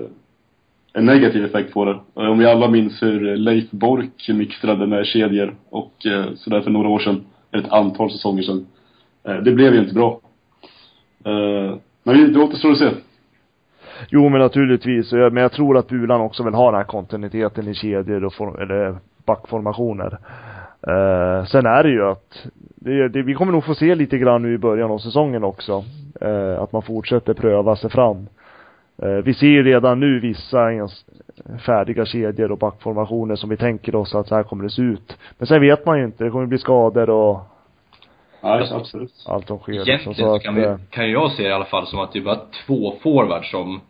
en 0.94 1.06
negativ 1.06 1.46
effekt 1.46 1.74
på 1.74 1.86
det. 1.86 2.00
Eh, 2.22 2.32
om 2.32 2.40
vi 2.40 2.46
alla 2.46 2.68
minns 2.68 3.04
hur 3.04 3.38
Leif 3.38 3.72
Bork 3.72 4.30
mixtrade 4.30 4.88
med 4.88 5.06
kedjor 5.06 5.56
och 5.70 6.06
eh, 6.06 6.26
sådär 6.36 6.62
för 6.62 6.72
några 6.72 6.90
år 6.90 7.00
sedan, 7.00 7.26
ett 7.58 7.72
antal 7.72 8.12
säsonger 8.12 8.42
sedan. 8.44 8.66
Eh, 9.28 9.36
Det 9.36 9.52
blev 9.52 9.74
ju 9.74 9.80
inte 9.80 9.94
bra. 9.94 10.20
Eh, 11.26 11.76
Men 12.04 12.34
det 12.34 12.40
återstår 12.40 12.72
att 12.72 12.78
se. 12.78 12.90
Jo 14.10 14.30
men 14.30 14.40
naturligtvis, 14.42 15.12
men 15.12 15.36
jag 15.38 15.52
tror 15.52 15.78
att 15.78 15.88
Bulan 15.88 16.22
också 16.22 16.44
vill 16.44 16.54
ha 16.54 16.72
den 16.72 16.78
här 16.78 16.84
kontinuiteten 16.84 17.68
i 17.68 17.74
kedjor 17.74 18.24
och 18.24 18.34
form, 18.34 18.56
eller 18.62 18.96
backformationer. 19.26 20.18
Eh, 20.88 21.46
sen 21.46 21.66
är 21.66 21.84
det 21.84 21.90
ju 21.90 22.06
att, 22.06 22.46
det, 22.76 23.08
det, 23.08 23.22
vi 23.22 23.34
kommer 23.34 23.52
nog 23.52 23.64
få 23.64 23.76
se 23.76 23.96
lite 23.96 24.18
grann 24.18 24.42
nu 24.42 24.54
i 24.54 24.58
början 24.58 24.92
av 24.92 24.98
säsongen 24.98 25.44
också. 25.44 25.84
Eh, 26.22 26.62
att 26.62 26.72
man 26.72 26.82
fortsätter 26.82 27.34
pröva 27.34 27.76
sig 27.76 27.90
fram. 27.90 28.28
Eh, 29.04 29.10
vi 29.10 29.34
ser 29.34 29.48
ju 29.48 29.64
redan 29.64 30.00
nu 30.00 30.20
vissa 30.20 30.72
ens 30.74 31.06
färdiga 31.66 32.06
kedjor 32.06 32.52
och 32.52 32.58
backformationer 32.58 33.36
som 33.36 33.50
vi 33.50 33.58
tänker 33.58 33.96
oss 33.96 34.16
att 34.16 34.28
så 34.28 34.36
här 34.36 34.44
kommer 34.44 34.64
det 34.64 34.70
se 34.70 34.82
ut. 34.82 35.18
Men 35.38 35.48
sen 35.48 35.62
vet 35.62 35.86
man 35.86 36.00
ju 36.00 36.06
inte, 36.06 36.24
det 36.24 36.30
kommer 36.30 36.46
bli 36.46 36.58
skador 36.58 37.10
och 37.10 37.40
Nej, 38.44 38.70
absolut. 38.72 39.14
allt 39.26 39.48
som 39.48 39.60
sker. 39.60 39.74
Egentligen 39.74 40.00
Så 40.00 40.14
så 40.14 40.36
att, 40.36 40.44
kan, 40.44 40.56
vi, 40.56 40.64
eh, 40.64 40.78
kan 40.90 41.12
jag 41.12 41.32
se 41.32 41.44
det 41.44 41.50
i 41.50 41.54
alla 41.54 41.66
fall 41.66 41.88
som 41.88 42.00
att 42.00 42.14
det 42.14 42.20
är 42.20 42.24
bara 42.24 42.40
två 42.66 42.96
forwards 43.02 43.52
som 43.52 43.82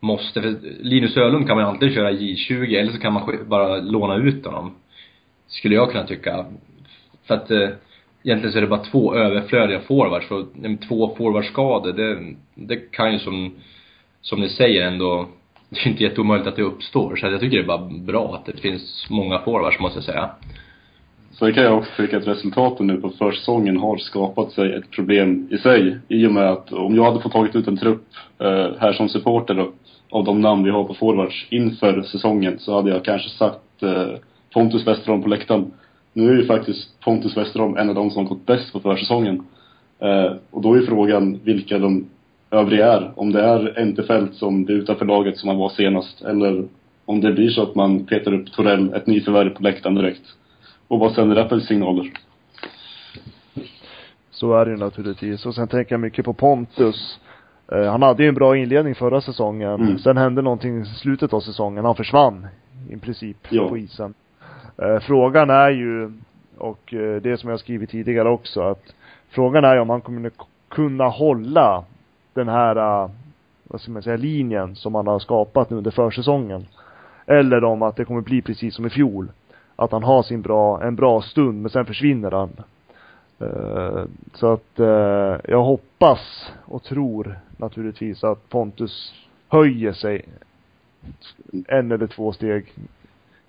måste, 0.00 0.42
för 0.42 0.56
Linus 0.80 1.16
Ölund 1.16 1.46
kan 1.46 1.56
man 1.56 1.66
antingen 1.66 1.94
köra 1.94 2.10
J20 2.10 2.80
eller 2.80 2.92
så 2.92 3.00
kan 3.00 3.12
man 3.12 3.38
bara 3.46 3.76
låna 3.76 4.16
ut 4.16 4.46
honom. 4.46 4.74
Skulle 5.46 5.74
jag 5.74 5.90
kunna 5.90 6.04
tycka. 6.04 6.46
För 7.26 7.34
att 7.34 7.50
eh, 7.50 7.68
egentligen 8.22 8.52
så 8.52 8.58
är 8.58 8.62
det 8.62 8.68
bara 8.68 8.84
två 8.84 9.14
överflödiga 9.14 9.80
forwards 9.80 10.30
eh, 10.30 10.88
två 10.88 11.14
forwardskador, 11.16 11.92
det, 11.92 12.34
det 12.54 12.76
kan 12.76 13.12
ju 13.12 13.18
som, 13.18 13.54
som 14.20 14.40
ni 14.40 14.48
säger 14.48 14.86
ändå, 14.86 15.28
det 15.70 15.80
är 15.80 15.84
ju 15.84 15.90
inte 15.90 16.02
jätteomöjligt 16.02 16.48
att 16.48 16.56
det 16.56 16.62
uppstår. 16.62 17.16
Så 17.16 17.26
jag 17.26 17.40
tycker 17.40 17.56
det 17.56 17.62
är 17.62 17.66
bara 17.66 17.90
bra 18.06 18.34
att 18.34 18.46
det 18.46 18.60
finns 18.60 19.06
många 19.10 19.38
forwards 19.38 19.80
måste 19.80 19.96
jag 19.96 20.04
säga. 20.04 20.30
Så 21.32 21.52
kan 21.52 21.62
jag 21.62 21.78
också 21.78 21.90
tycka 21.96 22.16
att 22.16 22.26
resultaten 22.26 22.86
nu 22.86 23.00
på 23.00 23.10
försäsongen 23.10 23.76
har 23.76 23.96
skapat 23.96 24.52
sig 24.52 24.74
ett 24.74 24.90
problem 24.90 25.48
i 25.50 25.58
sig. 25.58 25.98
I 26.08 26.26
och 26.26 26.32
med 26.32 26.50
att 26.50 26.72
om 26.72 26.96
jag 26.96 27.04
hade 27.04 27.20
fått 27.20 27.32
tagit 27.32 27.56
ut 27.56 27.68
en 27.68 27.76
trupp 27.76 28.06
eh, 28.38 28.68
här 28.78 28.92
som 28.92 29.08
supporter 29.08 29.54
då, 29.54 29.72
av 30.10 30.24
de 30.24 30.40
namn 30.40 30.64
vi 30.64 30.70
har 30.70 30.84
på 30.84 30.94
forwards 30.94 31.46
inför 31.50 32.02
säsongen 32.02 32.58
så 32.58 32.74
hade 32.74 32.90
jag 32.90 33.04
kanske 33.04 33.28
sagt 33.28 33.82
eh, 33.82 34.18
Pontus 34.52 34.86
Westerholm 34.86 35.22
på 35.22 35.28
läktaren. 35.28 35.70
Nu 36.12 36.30
är 36.30 36.36
ju 36.36 36.46
faktiskt 36.46 37.00
Pontus 37.00 37.36
Westerholm 37.36 37.76
en 37.76 37.88
av 37.88 37.94
de 37.94 38.10
som 38.10 38.22
har 38.22 38.28
gått 38.28 38.46
bäst 38.46 38.72
på 38.72 38.80
försäsongen. 38.80 39.44
Eh, 39.98 40.32
och 40.50 40.62
då 40.62 40.74
är 40.74 40.80
frågan 40.80 41.40
vilka 41.44 41.78
de 41.78 42.06
övriga 42.50 42.92
är. 42.92 43.12
Om 43.16 43.32
det 43.32 43.42
är 43.42 43.78
Entefelt 43.80 44.34
som 44.34 44.64
det 44.66 44.72
är 44.72 44.76
utanför 44.76 45.04
laget 45.04 45.38
som 45.38 45.48
han 45.48 45.58
var 45.58 45.68
senast 45.68 46.22
eller 46.22 46.64
om 47.04 47.20
det 47.20 47.32
blir 47.32 47.50
så 47.50 47.62
att 47.62 47.74
man 47.74 48.06
petar 48.06 48.34
upp 48.34 48.52
Torell, 48.52 48.94
ett 48.94 49.06
nyförvärv 49.06 49.50
på 49.50 49.62
läktaren 49.62 49.94
direkt. 49.94 50.22
Och 50.88 50.98
vad 50.98 51.12
sänder 51.12 51.36
det 51.36 51.48
för 51.48 51.60
signaler? 51.60 52.12
Så 54.30 54.54
är 54.54 54.64
det 54.64 54.70
ju 54.70 54.76
naturligtvis. 54.76 55.46
Och 55.46 55.54
sen 55.54 55.68
tänker 55.68 55.92
jag 55.92 56.00
mycket 56.00 56.24
på 56.24 56.32
Pontus. 56.32 57.20
Eh, 57.72 57.90
han 57.90 58.02
hade 58.02 58.22
ju 58.22 58.28
en 58.28 58.34
bra 58.34 58.56
inledning 58.56 58.94
förra 58.94 59.20
säsongen. 59.20 59.74
Mm. 59.74 59.98
Sen 59.98 60.16
hände 60.16 60.42
någonting 60.42 60.80
i 60.80 60.84
slutet 60.84 61.32
av 61.32 61.40
säsongen. 61.40 61.84
Han 61.84 61.94
försvann 61.94 62.46
i 62.90 62.96
princip 62.96 63.36
Ja. 63.50 63.68
på 63.68 63.78
isen. 63.78 64.14
Eh, 64.82 64.98
frågan 65.00 65.50
är 65.50 65.70
ju, 65.70 66.12
och 66.58 66.94
eh, 66.94 67.22
det 67.22 67.40
som 67.40 67.50
jag 67.50 67.60
skrivit 67.60 67.90
tidigare 67.90 68.28
också, 68.28 68.60
att 68.60 68.94
frågan 69.30 69.64
är 69.64 69.74
ju 69.74 69.80
om 69.80 69.90
han 69.90 70.00
kommer 70.00 70.30
kunna 70.68 71.08
hålla 71.08 71.84
den 72.38 72.48
här, 72.48 72.76
äh, 72.76 73.10
vad 73.64 73.80
ska 73.80 73.90
man 73.90 74.02
säga, 74.02 74.16
linjen 74.16 74.76
som 74.76 74.94
han 74.94 75.06
har 75.06 75.18
skapat 75.18 75.70
nu 75.70 75.76
under 75.76 75.90
försäsongen. 75.90 76.66
Eller 77.26 77.64
om 77.64 77.82
att 77.82 77.96
det 77.96 78.04
kommer 78.04 78.20
bli 78.20 78.42
precis 78.42 78.74
som 78.74 78.86
i 78.86 78.90
fjol. 78.90 79.28
Att 79.76 79.92
han 79.92 80.02
har 80.02 80.22
sin 80.22 80.42
bra, 80.42 80.82
en 80.82 80.96
bra 80.96 81.22
stund 81.22 81.62
men 81.62 81.70
sen 81.70 81.86
försvinner 81.86 82.30
han. 82.30 82.50
Eh, 83.40 84.04
så 84.34 84.52
att 84.52 84.78
eh, 84.78 85.50
jag 85.50 85.62
hoppas 85.62 86.50
och 86.64 86.82
tror 86.82 87.38
naturligtvis 87.56 88.24
att 88.24 88.48
Pontus 88.48 89.14
höjer 89.48 89.92
sig 89.92 90.24
en 91.68 91.92
eller 91.92 92.06
två 92.06 92.32
steg 92.32 92.72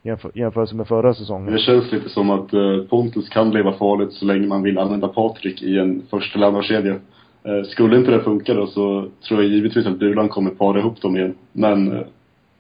jämför, 0.02 0.32
jämfört 0.34 0.74
med 0.74 0.88
förra 0.88 1.14
säsongen. 1.14 1.54
Det 1.54 1.60
känns 1.60 1.92
lite 1.92 2.10
som 2.10 2.30
att 2.30 2.54
eh, 2.54 2.78
Pontus 2.90 3.30
kan 3.30 3.52
leva 3.52 3.74
farligt 3.74 4.14
så 4.14 4.26
länge 4.26 4.48
man 4.48 4.64
vill 4.64 4.78
använda 4.78 5.08
Patrik 5.08 5.62
i 5.62 5.78
en 5.78 6.02
första 6.10 6.48
eller 6.48 6.62
kedja. 6.62 6.96
Eh, 7.44 7.64
skulle 7.64 7.98
inte 7.98 8.12
det 8.12 8.24
funka 8.24 8.54
då 8.54 8.68
så 8.68 9.10
tror 9.28 9.42
jag 9.42 9.52
givetvis 9.52 9.86
att 9.86 10.00
Bulan 10.00 10.30
kommer 10.30 10.52
para 10.52 10.80
ihop 10.80 11.02
dem 11.02 11.18
igen. 11.18 11.36
Men 11.52 11.92
eh, 11.92 12.04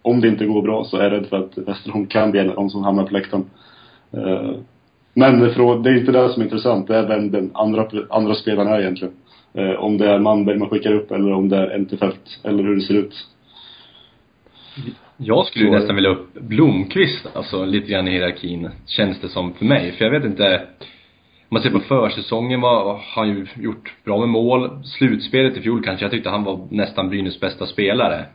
om 0.01 0.21
det 0.21 0.27
inte 0.27 0.45
går 0.45 0.61
bra 0.61 0.83
så 0.83 0.97
är 0.97 1.03
jag 1.03 1.11
rädd 1.11 1.27
för 1.27 1.37
att 1.37 1.57
Westerholm 1.57 2.05
kan 2.05 2.31
bli 2.31 2.39
en 2.39 2.49
av 2.49 2.55
de 2.55 2.69
som 2.69 2.83
hamnar 2.83 3.03
på 3.03 3.13
läktaren. 3.13 3.45
Eh, 4.11 4.51
men 5.13 5.39
det 5.39 5.89
är 5.89 5.97
inte 5.97 6.11
det 6.11 6.29
som 6.29 6.41
är 6.41 6.45
intressant. 6.45 6.87
Det 6.87 6.95
är 6.95 7.07
vem 7.07 7.31
den 7.31 7.51
andra, 7.53 7.87
andra 8.09 8.35
spelaren 8.35 8.67
är 8.67 8.79
egentligen. 8.79 9.13
Om 9.77 9.97
det 9.97 10.09
är 10.09 10.19
Manberg 10.19 10.57
man 10.57 10.69
skickar 10.69 10.93
upp 10.93 11.11
eller 11.11 11.33
om 11.33 11.49
det 11.49 11.57
är 11.57 11.75
Entefelt. 11.75 12.39
Eller 12.43 12.63
hur 12.63 12.75
det 12.75 12.81
ser 12.81 12.93
ut. 12.93 13.13
Jag 15.17 15.45
skulle 15.45 15.65
ju 15.65 15.71
nästan 15.71 15.95
vilja 15.95 16.09
upp 16.09 16.33
Blomqvist, 16.33 17.27
alltså 17.33 17.65
lite 17.65 17.91
grann 17.91 18.07
i 18.07 18.11
hierarkin, 18.11 18.69
känns 18.85 19.21
det 19.21 19.29
som 19.29 19.53
för 19.53 19.65
mig. 19.65 19.91
För 19.91 20.05
jag 20.05 20.11
vet 20.11 20.25
inte, 20.25 20.61
man 21.49 21.61
ser 21.61 21.69
på 21.69 21.79
försäsongen 21.79 22.61
var, 22.61 22.83
har 22.85 23.01
han 23.15 23.27
ju 23.27 23.47
gjort 23.55 23.93
bra 24.05 24.19
med 24.19 24.29
mål. 24.29 24.83
Slutspelet 24.83 25.57
i 25.57 25.61
fjol 25.61 25.83
kanske, 25.83 26.05
jag 26.05 26.11
tyckte 26.11 26.29
han 26.29 26.43
var 26.43 26.67
nästan 26.69 27.09
Brynäs 27.09 27.39
bästa 27.39 27.65
spelare. 27.65 28.25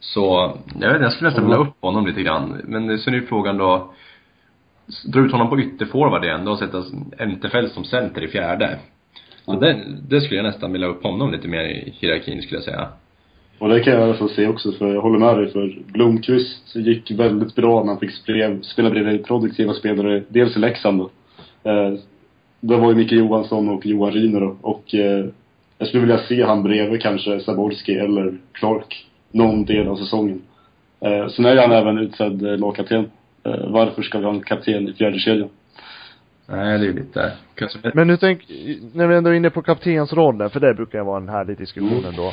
Så, 0.00 0.56
jag 0.80 0.88
vet 0.88 0.94
inte, 0.94 1.04
jag 1.04 1.12
skulle 1.12 1.30
nästan 1.30 1.44
vilja 1.44 1.58
upp 1.58 1.82
honom 1.82 2.06
lite 2.06 2.22
grann. 2.22 2.60
Men 2.64 2.98
sen 2.98 3.14
är 3.14 3.18
ju 3.18 3.26
frågan 3.26 3.58
då, 3.58 3.92
dra 5.04 5.20
ut 5.20 5.32
honom 5.32 5.50
på 5.50 5.60
ytterforward 5.60 6.24
igen, 6.24 6.44
då 6.44 6.52
och 6.52 6.58
sätta 6.58 6.84
Entefelt 7.18 7.72
som 7.72 7.84
center 7.84 8.24
i 8.24 8.28
fjärde. 8.28 8.78
Så 9.44 9.52
mm. 9.52 9.60
det, 9.60 9.84
det 10.08 10.20
skulle 10.20 10.36
jag 10.36 10.46
nästan 10.46 10.72
vilja 10.72 10.88
upp 10.88 11.02
honom 11.02 11.32
lite 11.32 11.48
mer 11.48 11.64
i 11.64 11.94
hierarkin 11.98 12.42
skulle 12.42 12.56
jag 12.56 12.64
säga. 12.64 12.88
Och 13.58 13.68
det 13.68 13.80
kan 13.80 13.92
jag 13.92 14.02
i 14.02 14.04
alla 14.04 14.14
fall 14.14 14.30
se 14.30 14.46
också, 14.46 14.72
för 14.72 14.94
jag 14.94 15.00
håller 15.00 15.18
med 15.18 15.36
dig. 15.36 15.52
För 15.52 15.78
Blomqvist 15.86 16.76
gick 16.76 17.10
väldigt 17.10 17.54
bra 17.54 17.80
när 17.80 17.92
han 17.92 18.00
fick 18.00 18.12
spela 18.62 18.90
bredvid 18.90 19.26
produktiva 19.26 19.74
spelare. 19.74 20.22
Dels 20.28 20.56
i 20.56 20.58
Leksand 20.58 20.98
då. 20.98 21.10
Eh, 22.62 22.68
det 22.68 22.76
var 22.76 22.88
ju 22.88 22.94
Micke 22.94 23.12
Johansson 23.12 23.68
och 23.68 23.86
Johan 23.86 24.12
Ryner 24.12 24.40
då. 24.40 24.56
Och 24.60 24.94
eh, 24.94 25.26
jag 25.78 25.88
skulle 25.88 26.00
vilja 26.00 26.18
se 26.18 26.42
han 26.42 26.62
bredvid 26.62 27.02
kanske 27.02 27.40
Saborski 27.40 27.94
eller 27.94 28.34
Clark. 28.52 29.06
Någon 29.32 29.64
del 29.64 29.88
av 29.88 29.96
säsongen. 29.96 30.42
Eh, 31.00 31.28
sen 31.28 31.44
är 31.44 31.56
han 31.56 31.72
även 31.72 31.98
utsedd 31.98 32.46
eh, 32.46 32.58
lagkapten. 32.58 33.10
Eh, 33.44 33.70
varför 33.70 34.02
ska 34.02 34.18
vi 34.18 34.24
ha 34.24 34.32
en 34.32 34.42
kapten 34.42 34.88
i 34.88 34.92
fjärde 34.92 35.18
kedjan? 35.18 35.48
Nej, 36.46 36.78
det 36.78 36.86
är 36.86 36.92
lite 36.92 37.32
kanske... 37.54 37.78
Men 37.94 38.06
nu 38.06 38.16
tänk, 38.16 38.42
när 38.92 39.06
vi 39.06 39.14
ändå 39.14 39.30
är 39.30 39.34
inne 39.34 39.50
på 39.50 39.62
kaptensrollen, 39.62 40.50
för 40.50 40.60
det 40.60 40.74
brukar 40.74 41.02
vara 41.02 41.16
en 41.16 41.28
härlig 41.28 41.58
diskussion 41.58 41.98
mm. 41.98 42.04
ändå. 42.04 42.32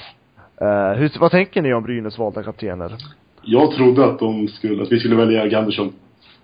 Uh, 0.62 1.00
hur, 1.00 1.20
vad 1.20 1.32
tänker 1.32 1.62
ni 1.62 1.74
om 1.74 1.84
Brynäs 1.84 2.17
valda 2.17 2.44
kaptener? 2.44 2.91
Jag 3.41 3.72
trodde 3.72 4.05
att 4.05 4.20
de 4.20 4.48
skulle, 4.48 4.84
att 4.84 4.91
vi 4.91 5.00
skulle 5.00 5.15
välja 5.15 5.48
Gandersson. 5.48 5.94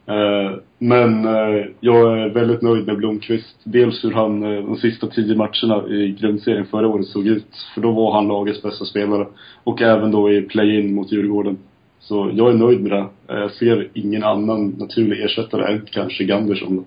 Eh, 0.05 0.57
men 0.79 1.25
eh, 1.25 1.65
jag 1.79 2.19
är 2.19 2.29
väldigt 2.29 2.61
nöjd 2.61 2.87
med 2.87 2.97
Blomqvist. 2.97 3.55
Dels 3.63 4.03
hur 4.03 4.11
han 4.11 4.43
eh, 4.43 4.63
de 4.63 4.77
sista 4.77 5.07
tio 5.07 5.35
matcherna 5.35 5.87
i 5.87 6.15
grundserien 6.19 6.65
förra 6.65 6.87
året 6.87 7.05
såg 7.05 7.27
ut. 7.27 7.55
För 7.73 7.81
då 7.81 7.91
var 7.91 8.13
han 8.13 8.27
lagets 8.27 8.61
bästa 8.61 8.85
spelare. 8.85 9.27
Och 9.63 9.81
även 9.81 10.11
då 10.11 10.31
i 10.31 10.41
play-in 10.41 10.95
mot 10.95 11.11
Djurgården. 11.11 11.57
Så 11.99 12.31
jag 12.33 12.49
är 12.49 12.53
nöjd 12.53 12.81
med 12.81 12.91
det. 12.91 13.05
Jag 13.27 13.51
ser 13.51 13.89
ingen 13.93 14.23
annan 14.23 14.67
naturlig 14.67 15.23
ersättare 15.23 15.73
än 15.73 15.85
kanske 15.91 16.23
Gandersson 16.23 16.75
då. 16.75 16.83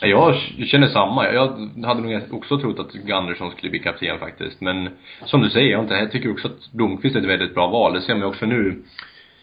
Jag 0.00 0.34
känner 0.66 0.86
samma. 0.86 1.32
Jag 1.32 1.48
hade 1.84 2.00
nog 2.00 2.22
också 2.30 2.58
trott 2.58 2.78
att 2.78 2.92
Gandersson 2.92 3.50
skulle 3.50 3.70
bli 3.70 3.78
kapten 3.78 4.18
faktiskt. 4.18 4.60
Men 4.60 4.88
som 5.24 5.42
du 5.42 5.50
säger, 5.50 5.72
jag, 5.72 5.84
inte, 5.84 5.94
jag 5.94 6.12
tycker 6.12 6.32
också 6.32 6.48
att 6.48 6.72
Blomqvist 6.72 7.16
är 7.16 7.20
ett 7.20 7.28
väldigt 7.28 7.54
bra 7.54 7.66
val. 7.66 7.94
Det 7.94 8.00
ser 8.00 8.14
man 8.14 8.22
ju 8.22 8.28
också 8.28 8.46
nu 8.46 8.82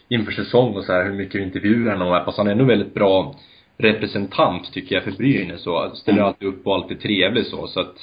inför 0.08 0.32
säsong 0.32 0.76
och 0.76 0.84
så 0.84 0.92
här, 0.92 1.04
hur 1.04 1.12
mycket 1.12 1.40
intervjuer 1.40 1.90
han 1.90 2.00
har. 2.00 2.24
Fast 2.24 2.38
han 2.38 2.46
är 2.46 2.52
ändå 2.52 2.64
väldigt 2.64 2.94
bra 2.94 3.34
representant 3.78 4.72
tycker 4.72 4.94
jag 4.94 5.04
för 5.04 5.10
Brynäs 5.10 5.66
och 5.66 5.96
ställer 5.96 6.18
mm. 6.18 6.28
alltid 6.28 6.48
upp 6.48 6.66
och 6.66 6.74
alltid 6.74 7.00
trevlig 7.00 7.46
så, 7.46 7.66
så 7.66 7.80
att 7.80 7.94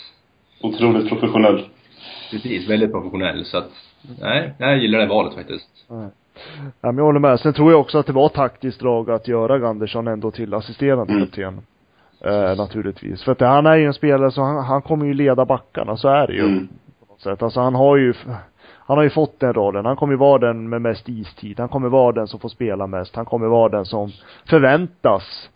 Otroligt 0.64 1.10
professionell. 1.10 1.70
Precis, 2.32 2.70
väldigt 2.70 2.92
professionell 2.92 3.46
så 3.46 3.58
att, 3.58 3.72
nej, 4.22 4.54
jag 4.58 4.78
gillar 4.78 5.00
det 5.00 5.06
valet 5.06 5.34
faktiskt. 5.34 5.70
Ja, 5.90 6.12
men 6.82 6.98
jag 6.98 7.04
håller 7.04 7.20
med. 7.20 7.40
Sen 7.40 7.54
tror 7.54 7.72
jag 7.72 7.82
också 7.82 7.98
att 7.98 8.06
det 8.06 8.14
var 8.14 8.30
taktiskt 8.30 8.80
drag 8.80 9.12
att 9.12 9.28
göra 9.28 9.60
Gandersson 9.60 10.08
ändå 10.08 10.32
till 10.32 10.54
assisterande 10.54 11.14
mm. 11.14 11.26
kapten. 11.26 11.62
Eh, 12.26 12.58
naturligtvis. 12.58 13.24
För 13.24 13.32
att 13.32 13.42
han 13.42 13.66
är 13.66 13.76
ju 13.76 13.86
en 13.86 13.94
spelare 13.94 14.32
så 14.32 14.42
han, 14.42 14.64
han 14.64 14.82
kommer 14.82 15.06
ju 15.06 15.14
leda 15.14 15.46
backarna, 15.46 15.98
så 15.98 16.08
är 16.08 16.28
det 16.28 16.34
ju. 16.34 16.46
Mm. 16.46 16.68
På 17.00 17.06
något 17.14 17.22
sätt. 17.22 17.44
Alltså 17.44 17.60
han 17.60 17.76
har 17.76 17.98
ju, 17.98 18.14
han 18.86 18.98
har 18.98 19.04
ju 19.04 19.10
fått 19.10 19.40
den 19.40 19.54
rollen. 19.54 19.86
Han 19.86 19.96
kommer 19.96 20.14
ju 20.14 20.18
vara 20.18 20.40
den 20.40 20.70
med 20.70 20.82
mest 20.82 21.10
istid. 21.10 21.60
Han 21.60 21.70
kommer 21.70 21.90
vara 21.90 22.12
den 22.12 22.28
som 22.28 22.40
får 22.40 22.50
spela 22.50 22.88
mest. 22.88 23.16
Han 23.16 23.26
kommer 23.26 23.48
vara 23.48 23.70
den 23.70 23.86
som 23.86 24.12
förväntas 24.50 25.50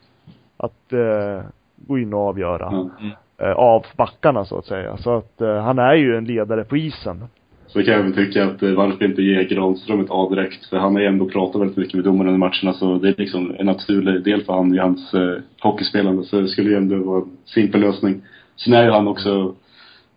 att 0.58 0.94
eh, 0.94 1.46
gå 1.76 2.00
in 2.00 2.14
och 2.14 2.20
avgöra. 2.20 2.68
Mm. 2.68 3.12
Eh, 3.38 3.52
av 3.52 3.86
backarna 3.98 4.46
så 4.46 4.58
att 4.58 4.66
säga. 4.66 4.98
Så 4.98 5.18
att 5.18 5.42
eh, 5.42 5.58
han 5.58 5.80
är 5.80 5.94
ju 5.94 6.18
en 6.18 6.26
ledare 6.26 6.64
på 6.64 6.78
isen. 6.78 7.24
Så 7.68 7.84
kan 7.84 7.94
jag 7.94 8.00
även 8.00 8.14
tycka 8.14 8.46
att 8.46 8.64
eh, 8.64 8.72
varför 8.72 9.06
inte 9.06 9.22
ge 9.22 9.44
Granström 9.44 10.02
ett 10.02 10.08
A 10.10 10.30
direkt? 10.30 10.66
För 10.66 10.78
han 10.78 10.94
har 10.94 11.02
ju 11.02 11.08
ändå 11.08 11.26
pratat 11.26 11.62
väldigt 11.62 11.78
mycket 11.78 11.94
med 11.94 12.04
domarna 12.04 12.32
i 12.32 12.38
matcherna 12.38 12.74
så 12.74 12.98
det 12.98 13.10
är 13.10 13.16
liksom 13.18 13.56
en 13.60 13.66
naturlig 13.66 14.24
del 14.24 14.44
för 14.44 14.54
han 14.54 14.76
i 14.76 14.78
hans 14.78 15.14
eh, 15.14 15.38
hockeyspelande. 15.62 16.24
Så 16.24 16.42
det 16.42 16.48
skulle 16.48 16.70
ju 16.70 16.78
ändå 16.78 17.04
vara 17.04 17.22
en 17.22 17.38
simpel 17.46 17.82
lösning. 17.82 18.22
Sen 18.56 18.74
är 18.74 18.84
ju 18.84 18.92
han 18.92 19.08
också, 19.08 19.56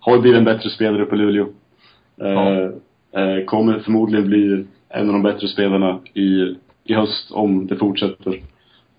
har 0.00 0.18
blivit 0.18 0.38
en 0.38 0.44
bättre 0.44 0.70
spelare 0.70 1.04
på 1.04 1.16
Luleå. 1.16 1.46
Ja. 2.16 2.70
Eh, 3.12 3.44
kommer 3.44 3.78
förmodligen 3.78 4.26
bli 4.26 4.64
en 4.88 5.06
av 5.06 5.12
de 5.12 5.22
bättre 5.22 5.48
spelarna 5.48 5.98
i, 6.14 6.56
i 6.84 6.94
höst 6.94 7.30
om 7.30 7.66
det 7.66 7.76
fortsätter. 7.76 8.40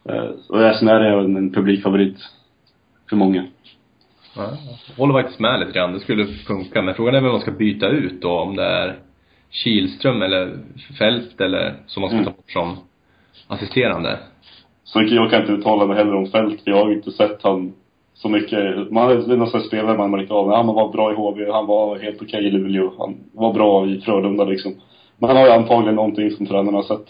Eh, 0.10 0.30
och 0.50 0.76
sen 0.76 0.88
är 0.88 1.00
det 1.00 1.24
en, 1.24 1.54
publikfavorit 1.54 2.18
för 3.10 3.16
många. 3.16 3.46
Ja, 4.36 4.58
jag 4.88 4.96
håller 4.98 5.14
faktiskt 5.14 5.40
med 5.40 5.60
lite 5.60 5.72
grann. 5.72 5.94
Det 5.94 6.00
skulle 6.00 6.28
funka. 6.28 6.82
Men 6.82 6.96
frågan 6.96 7.16
är 7.16 7.22
vem 7.22 7.32
man 7.32 7.42
ska 7.42 7.52
byta 7.52 7.88
ut 7.88 8.22
då. 8.22 8.40
Om 8.40 8.56
det 8.56 8.64
är 8.64 9.00
Kihlström 9.50 10.22
eller 10.22 10.58
Fält 10.98 11.42
eller 11.42 11.76
som 11.88 12.02
man 12.02 12.10
ska 12.10 12.18
mm. 12.18 12.26
ta 12.26 12.32
bort 12.32 12.52
som 12.52 12.78
assisterande. 13.48 14.20
Så 14.84 15.02
jag 15.02 15.30
kan 15.30 15.42
inte 15.42 15.52
uttala 15.52 15.86
mig 15.86 15.98
heller 15.98 16.16
om 16.16 16.28
Fält. 16.28 16.62
Jag 16.64 16.86
har 16.86 16.92
inte 16.94 17.12
sett 17.12 17.40
han 17.44 17.74
så 18.22 18.30
mycket. 18.30 18.92
Man 18.92 19.04
har 19.04 19.38
nästan 19.38 19.62
spelare 19.62 19.98
man 19.98 20.12
märkt 20.12 20.32
av. 20.32 20.52
Han 20.52 20.68
var 20.68 20.92
bra 20.92 21.12
i 21.12 21.16
HV. 21.16 21.52
Han 21.52 21.66
var 21.66 22.00
helt 22.00 22.22
okej 22.22 22.48
i 22.48 22.52
Luleå. 22.52 22.94
Han 22.98 23.16
var 23.34 23.54
bra 23.54 23.86
i 23.86 24.02
Frölunda 24.02 24.44
liksom. 24.44 24.74
Men 25.18 25.30
han 25.30 25.38
har 25.38 25.46
ju 25.46 25.52
antagligen 25.52 25.96
någonting 25.96 26.32
som 26.32 26.46
tränarna 26.46 26.78
har 26.78 26.84
sett. 26.84 27.08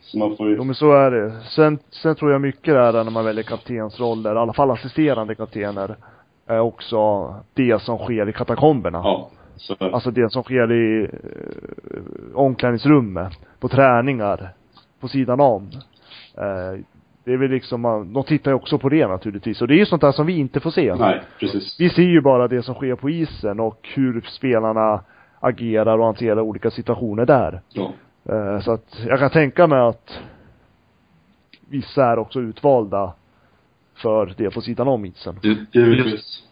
Så 0.00 0.18
man 0.18 0.36
får 0.36 0.48
ju... 0.48 0.56
Jo 0.56 0.64
men 0.64 0.74
så 0.74 0.92
är 0.92 1.10
det. 1.10 1.32
Sen, 1.56 1.78
sen 1.90 2.14
tror 2.14 2.32
jag 2.32 2.40
mycket 2.40 2.74
det 2.74 2.80
är 2.80 3.04
när 3.04 3.10
man 3.10 3.24
väljer 3.24 3.42
kaptensroller, 3.42 4.34
i 4.34 4.38
alla 4.38 4.52
fall 4.52 4.70
assisterande 4.70 5.34
kaptener 5.34 5.96
är 6.46 6.60
också 6.60 7.34
det 7.54 7.82
som 7.82 7.98
sker 7.98 8.28
i 8.28 8.32
katakomberna. 8.32 9.00
Ja. 9.04 9.30
Så. 9.56 9.74
Alltså 9.78 10.10
det 10.10 10.32
som 10.32 10.42
sker 10.42 10.72
i 10.72 11.02
eh, 11.02 12.34
omklädningsrummet, 12.34 13.32
på 13.60 13.68
träningar, 13.68 14.48
på 15.00 15.08
sidan 15.08 15.40
om. 15.40 15.70
Eh, 16.38 16.80
det 17.24 17.32
är 17.32 17.36
väl 17.36 17.50
liksom, 17.50 18.12
de 18.14 18.24
tittar 18.24 18.50
ju 18.50 18.54
också 18.54 18.78
på 18.78 18.88
det 18.88 19.06
naturligtvis. 19.06 19.62
Och 19.62 19.68
det 19.68 19.74
är 19.74 19.78
ju 19.78 19.86
sånt 19.86 20.02
där 20.02 20.12
som 20.12 20.26
vi 20.26 20.38
inte 20.38 20.60
får 20.60 20.70
se. 20.70 20.94
Nej, 20.94 21.22
precis. 21.40 21.76
Vi 21.78 21.90
ser 21.90 22.02
ju 22.02 22.20
bara 22.20 22.48
det 22.48 22.62
som 22.62 22.74
sker 22.74 22.94
på 22.94 23.10
isen 23.10 23.60
och 23.60 23.88
hur 23.94 24.20
spelarna 24.20 25.04
agerar 25.40 25.98
och 25.98 26.04
hanterar 26.04 26.40
olika 26.40 26.70
situationer 26.70 27.26
där. 27.26 27.60
Ja. 27.68 27.92
Eh, 28.28 28.60
så 28.60 28.72
att 28.72 29.04
jag 29.06 29.18
kan 29.18 29.30
tänka 29.30 29.66
mig 29.66 29.80
att 29.80 30.18
vissa 31.68 32.04
är 32.04 32.18
också 32.18 32.40
utvalda 32.40 33.12
för 33.94 34.34
det 34.36 34.50
på 34.50 34.60
sidan 34.60 34.88
om 34.88 35.04
isen. 35.04 35.38
Just, 35.42 36.44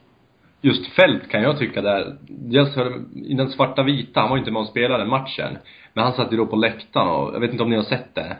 just 0.60 0.86
fält 0.86 1.28
kan 1.28 1.42
jag 1.42 1.58
tycka 1.58 1.82
där, 1.82 2.16
dels 2.28 2.74
för, 2.74 3.02
i 3.14 3.34
den 3.34 3.50
svarta 3.50 3.82
vita, 3.82 4.20
han 4.20 4.28
var 4.28 4.36
ju 4.36 4.40
inte 4.40 4.52
med 4.52 4.60
och 4.60 4.68
spelade 4.68 5.04
matchen. 5.04 5.58
Men 5.94 6.04
han 6.04 6.12
satt 6.12 6.32
ju 6.32 6.36
då 6.36 6.46
på 6.46 6.56
läktaren 6.56 7.08
och, 7.08 7.34
jag 7.34 7.40
vet 7.40 7.50
inte 7.50 7.62
om 7.62 7.70
ni 7.70 7.76
har 7.76 7.82
sett 7.82 8.14
det? 8.14 8.36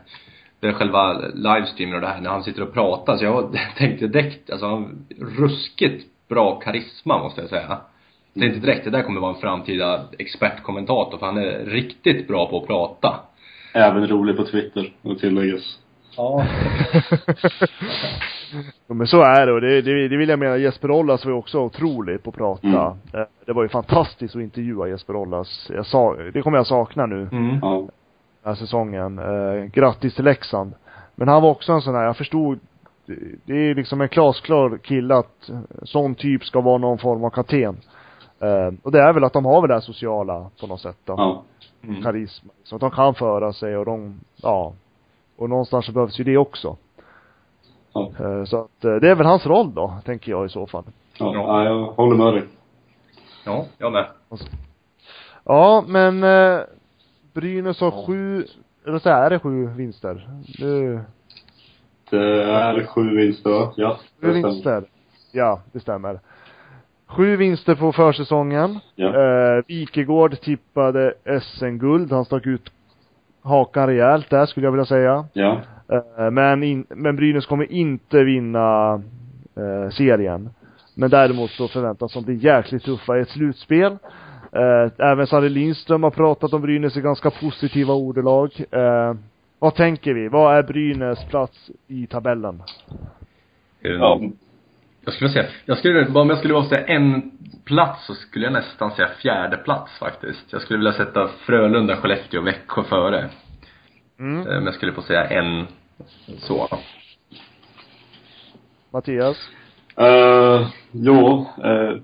Är 0.61 0.73
själva 0.73 1.13
livestreamen 1.35 1.95
och 1.95 2.01
det 2.01 2.07
här, 2.07 2.21
när 2.21 2.31
han 2.31 2.45
sitter 2.45 2.63
och 2.63 2.75
pratar. 2.75 3.17
Så 3.17 3.25
jag 3.25 3.59
tänkte 3.77 4.07
direkt, 4.07 4.51
alltså 4.51 4.67
han, 4.67 5.07
ruskigt 5.19 6.07
bra 6.29 6.61
karisma 6.61 7.19
måste 7.19 7.41
jag 7.41 7.51
säga. 7.51 7.79
Jag 8.33 8.43
tänkte 8.43 8.61
direkt, 8.61 8.85
det 8.85 8.91
där 8.91 9.03
kommer 9.03 9.21
vara 9.21 9.35
en 9.35 9.41
framtida 9.41 10.01
expertkommentator 10.19 11.19
för 11.19 11.27
han 11.27 11.39
är 11.39 11.65
riktigt 11.65 12.29
bra 12.29 12.51
på 12.51 12.59
att 12.61 12.67
prata. 12.67 13.21
Även 13.75 14.07
rolig 14.07 14.37
på 14.37 14.45
Twitter, 14.45 14.93
och 15.03 15.19
tilläggas. 15.19 15.79
Ja. 16.17 16.47
ja 18.87 18.95
men 18.95 19.07
så 19.07 19.23
är 19.23 19.47
det 19.47 19.53
och 19.53 19.61
det, 19.61 19.83
det, 19.83 20.09
det 20.09 20.17
vill 20.17 20.29
jag 20.29 20.39
mena, 20.39 20.57
Jesper 20.57 20.91
Ollas 20.91 21.25
var 21.25 21.33
ju 21.33 21.39
också 21.39 21.61
otrolig 21.61 22.23
på 22.23 22.31
att 22.31 22.37
prata. 22.37 22.97
Mm. 23.13 23.27
Det 23.47 23.53
var 23.53 23.63
ju 23.63 23.69
fantastiskt 23.69 24.37
att 24.37 24.43
intervjua 24.43 24.89
Jesper 24.89 25.17
Ollas. 25.17 25.71
Jag 25.75 25.87
sa, 25.87 26.17
det 26.33 26.43
kommer 26.43 26.59
jag 26.59 26.67
sakna 26.67 27.07
nu. 27.07 27.29
Mm. 27.33 27.59
Ja. 27.63 27.89
Den 28.43 28.51
här 28.51 28.55
säsongen. 28.55 29.19
Eh, 29.19 29.65
grattis 29.65 30.15
till 30.15 30.25
Leksand. 30.25 30.75
Men 31.15 31.29
han 31.29 31.43
var 31.43 31.51
också 31.51 31.73
en 31.73 31.83
sån 31.83 31.95
här, 31.95 32.05
jag 32.05 32.17
förstod 32.17 32.59
det 33.45 33.55
är 33.55 33.75
liksom 33.75 34.01
en 34.01 34.09
glasklar 34.09 34.79
kille 34.79 35.15
att 35.15 35.51
sån 35.83 36.15
typ 36.15 36.45
ska 36.45 36.61
vara 36.61 36.79
någon 36.79 36.99
form 36.99 37.25
av 37.25 37.31
kapten. 37.31 37.81
Eh, 38.41 38.71
och 38.83 38.93
det 38.93 39.01
är 39.01 39.13
väl 39.13 39.25
att 39.25 39.33
de 39.33 39.45
har 39.45 39.61
väl 39.61 39.69
det 39.69 39.75
här 39.75 39.81
sociala 39.81 40.51
på 40.61 40.67
något 40.67 40.81
sätt 40.81 40.97
då. 41.05 41.15
Ja. 41.17 41.43
Mm. 41.83 42.03
Karisma. 42.03 42.53
Så 42.65 42.75
att 42.75 42.81
de 42.81 42.91
kan 42.91 43.15
föra 43.15 43.53
sig 43.53 43.77
och 43.77 43.85
de, 43.85 44.21
ja. 44.37 44.73
Och 45.37 45.49
någonstans 45.51 45.87
så 45.87 45.93
behövs 45.93 46.21
ju 46.21 46.25
det 46.25 46.37
också. 46.37 46.77
Ja. 47.93 48.11
Eh, 48.21 48.45
så 48.45 48.57
att 48.61 48.85
eh, 48.85 48.95
det 48.95 49.11
är 49.11 49.15
väl 49.15 49.27
hans 49.27 49.47
roll 49.47 49.75
då, 49.75 49.95
tänker 50.05 50.31
jag 50.31 50.47
i 50.47 50.49
så 50.49 50.67
fall. 50.67 50.85
Ja, 51.19 51.33
Ja. 51.35 51.65
ja. 51.65 51.65
jag 51.65 51.85
håller 51.87 52.17
med 52.17 52.35
dig. 52.35 52.43
Ja, 53.45 53.65
jag 53.79 53.93
med. 53.93 54.07
Ja, 55.45 55.85
men 55.87 56.23
eh, 56.23 56.61
Brynäs 57.35 57.81
har 57.81 58.07
sju, 58.07 58.45
eller 58.87 58.99
så 58.99 59.09
är 59.09 59.31
det 59.31 59.39
sju 59.39 59.67
vinster? 59.67 60.29
Nu, 60.59 61.01
Det 62.11 62.43
är 62.45 62.87
sju 62.87 63.17
vinster? 63.17 63.69
Ja. 63.77 63.99
sju 64.21 64.27
det 64.27 64.33
vinster. 64.33 64.85
Ja, 65.33 65.61
det 65.73 65.81
stämmer. 65.81 66.21
Sju 67.07 67.37
vinster 67.37 67.75
på 67.75 67.93
försäsongen. 67.93 68.79
Ja. 68.95 69.09
Eh, 69.09 69.63
Wikegård 69.67 70.41
tippade 70.41 71.15
SM-guld. 71.41 72.13
Han 72.13 72.25
stack 72.25 72.47
ut 72.47 72.73
hakan 73.43 73.87
rejält 73.87 74.31
där 74.31 74.47
skulle 74.47 74.67
jag 74.67 74.73
vilja 74.73 74.85
säga. 74.85 75.27
Ja. 75.33 75.61
Eh, 75.89 76.31
men, 76.31 76.63
in, 76.63 76.87
men 76.89 77.17
Brynäs 77.17 77.47
kommer 77.47 77.73
inte 77.73 78.25
vinna 78.25 78.95
eh, 79.57 79.91
serien. 79.91 80.51
Men 80.95 81.11
däremot 81.11 81.51
så 81.51 81.69
förväntas 81.69 82.13
de 82.13 82.25
bli 82.25 82.35
jäkligt 82.35 82.85
tuffa 82.85 83.19
i 83.19 83.21
ett 83.21 83.29
slutspel. 83.29 83.97
Eh, 84.53 85.11
även 85.11 85.27
Sarri 85.27 85.49
Lindström 85.49 86.03
har 86.03 86.11
pratat 86.11 86.53
om 86.53 86.63
Brynäs 86.63 86.97
i 86.97 87.01
ganska 87.01 87.31
positiva 87.31 87.95
ordalag. 87.95 88.53
Eh, 88.71 89.15
vad 89.59 89.75
tänker 89.75 90.15
vi? 90.15 90.29
Vad 90.29 90.57
är 90.57 90.63
Brynäs 90.63 91.29
plats 91.29 91.71
i 91.87 92.07
tabellen? 92.07 92.63
Ja. 93.81 94.21
Jag 95.05 95.15
skulle 95.15 95.31
säga, 95.31 95.47
jag 95.65 95.79
skulle, 95.79 96.07
om 96.07 96.31
jag 96.31 96.39
skulle 96.39 96.65
säga 96.65 96.87
en 96.87 97.31
plats 97.65 98.07
så 98.07 98.15
skulle 98.15 98.45
jag 98.45 98.53
nästan 98.53 98.91
säga 98.91 99.09
fjärde 99.09 99.57
plats 99.57 99.99
faktiskt. 99.99 100.53
Jag 100.53 100.63
skulle 100.63 100.79
vilja 100.79 100.93
sätta 100.93 101.29
Frölunda, 101.29 101.97
Skellefteå 101.97 102.41
och 102.41 102.47
Växjö 102.47 102.83
före. 102.83 103.29
Mm. 104.19 104.47
Eh, 104.49 104.59
Om 104.59 104.65
jag 104.65 104.75
skulle 104.75 104.93
få 104.93 105.03
säga 105.03 105.25
en 105.25 105.67
så. 106.39 106.69
Mattias? 108.91 109.51
Uh, 110.01 110.69
ja, 110.93 111.47
eh, 111.65 111.97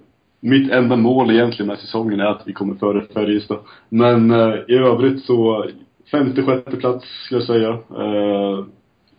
mitt 0.47 0.73
enda 0.73 0.97
mål 0.97 1.31
egentligen 1.31 1.67
med 1.67 1.79
säsongen 1.79 2.21
är 2.21 2.25
att 2.25 2.43
vi 2.45 2.53
kommer 2.53 2.75
före 2.75 3.07
Färjestad. 3.15 3.59
Men 3.89 4.31
eh, 4.31 4.55
i 4.69 4.75
övrigt 4.75 5.25
så, 5.25 5.67
femte, 6.11 6.43
sjätte 6.43 6.77
plats 6.77 7.05
skulle 7.25 7.41
jag 7.41 7.47
säga. 7.47 7.71
Eh, 7.71 8.65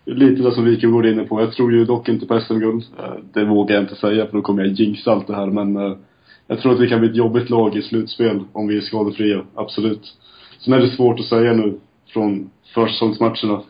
lite 0.05 0.41
det 0.41 0.51
som 0.51 0.65
Wikegård 0.65 1.05
är 1.05 1.11
inne 1.11 1.23
på. 1.23 1.41
Jag 1.41 1.51
tror 1.51 1.73
ju 1.73 1.85
dock 1.85 2.09
inte 2.09 2.25
på 2.25 2.39
SM-guld. 2.39 2.83
Eh, 2.99 3.13
det 3.33 3.45
vågar 3.45 3.75
jag 3.75 3.83
inte 3.83 3.95
säga 3.95 4.25
för 4.25 4.33
då 4.33 4.41
kommer 4.41 4.63
jag 4.63 4.73
jinxa 4.73 5.11
allt 5.11 5.27
det 5.27 5.35
här. 5.35 5.45
Men 5.45 5.77
eh, 5.77 5.97
jag 6.47 6.59
tror 6.59 6.73
att 6.73 6.79
vi 6.79 6.89
kan 6.89 6.99
bli 6.99 7.09
ett 7.09 7.15
jobbigt 7.15 7.49
lag 7.49 7.75
i 7.75 7.81
slutspel 7.81 8.43
om 8.53 8.67
vi 8.67 8.77
är 8.77 8.81
skadefria. 8.81 9.41
Absolut. 9.55 10.13
Sen 10.59 10.73
är 10.73 10.79
det 10.79 10.89
svårt 10.89 11.19
att 11.19 11.25
säga 11.25 11.53
nu 11.53 11.79
från 12.13 12.49
försäsongsmatcherna 12.73 13.61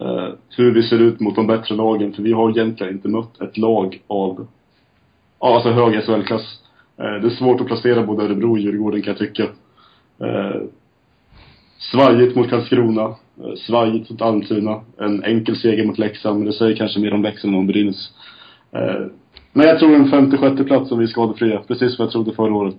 eh, 0.00 0.28
hur 0.56 0.74
vi 0.74 0.82
ser 0.82 0.98
ut 0.98 1.20
mot 1.20 1.36
de 1.36 1.46
bättre 1.46 1.74
lagen. 1.74 2.12
För 2.12 2.22
vi 2.22 2.32
har 2.32 2.50
egentligen 2.50 2.92
inte 2.92 3.08
mött 3.08 3.40
ett 3.40 3.58
lag 3.58 4.02
av, 4.06 4.46
ja 5.40 5.54
alltså 5.54 5.70
hög 5.70 6.04
SHL-klass. 6.04 6.60
Eh, 7.00 7.20
det 7.20 7.26
är 7.26 7.30
svårt 7.30 7.60
att 7.60 7.66
placera 7.66 8.06
både 8.06 8.24
Örebro 8.24 8.50
och 8.50 8.58
Djurgården 8.58 9.02
kan 9.02 9.10
jag 9.10 9.18
tycka. 9.18 9.42
Eh, 10.20 10.60
svajigt 11.78 12.36
mot 12.36 12.50
Karlskrona. 12.50 13.02
Eh, 13.42 13.54
svajigt 13.66 14.10
mot 14.10 14.22
Almtuna. 14.22 14.80
En 14.98 15.24
enkel 15.24 15.56
seger 15.56 15.86
mot 15.86 15.98
Leksand, 15.98 16.38
men 16.38 16.46
det 16.46 16.52
säger 16.52 16.76
kanske 16.76 17.00
mer 17.00 17.14
om 17.14 17.22
Leksand 17.22 17.54
än 17.54 17.60
om 17.60 17.66
Brynäs. 17.66 18.12
Men 19.52 19.66
jag 19.66 19.78
tror 19.78 19.94
en 19.94 20.10
femte, 20.10 20.36
sjätte 20.36 20.64
plats 20.64 20.92
om 20.92 20.98
vi 20.98 21.04
är 21.04 21.08
skadefria. 21.08 21.62
Precis 21.68 21.96
som 21.96 22.02
jag 22.02 22.12
trodde 22.12 22.32
förra 22.32 22.54
året. 22.54 22.76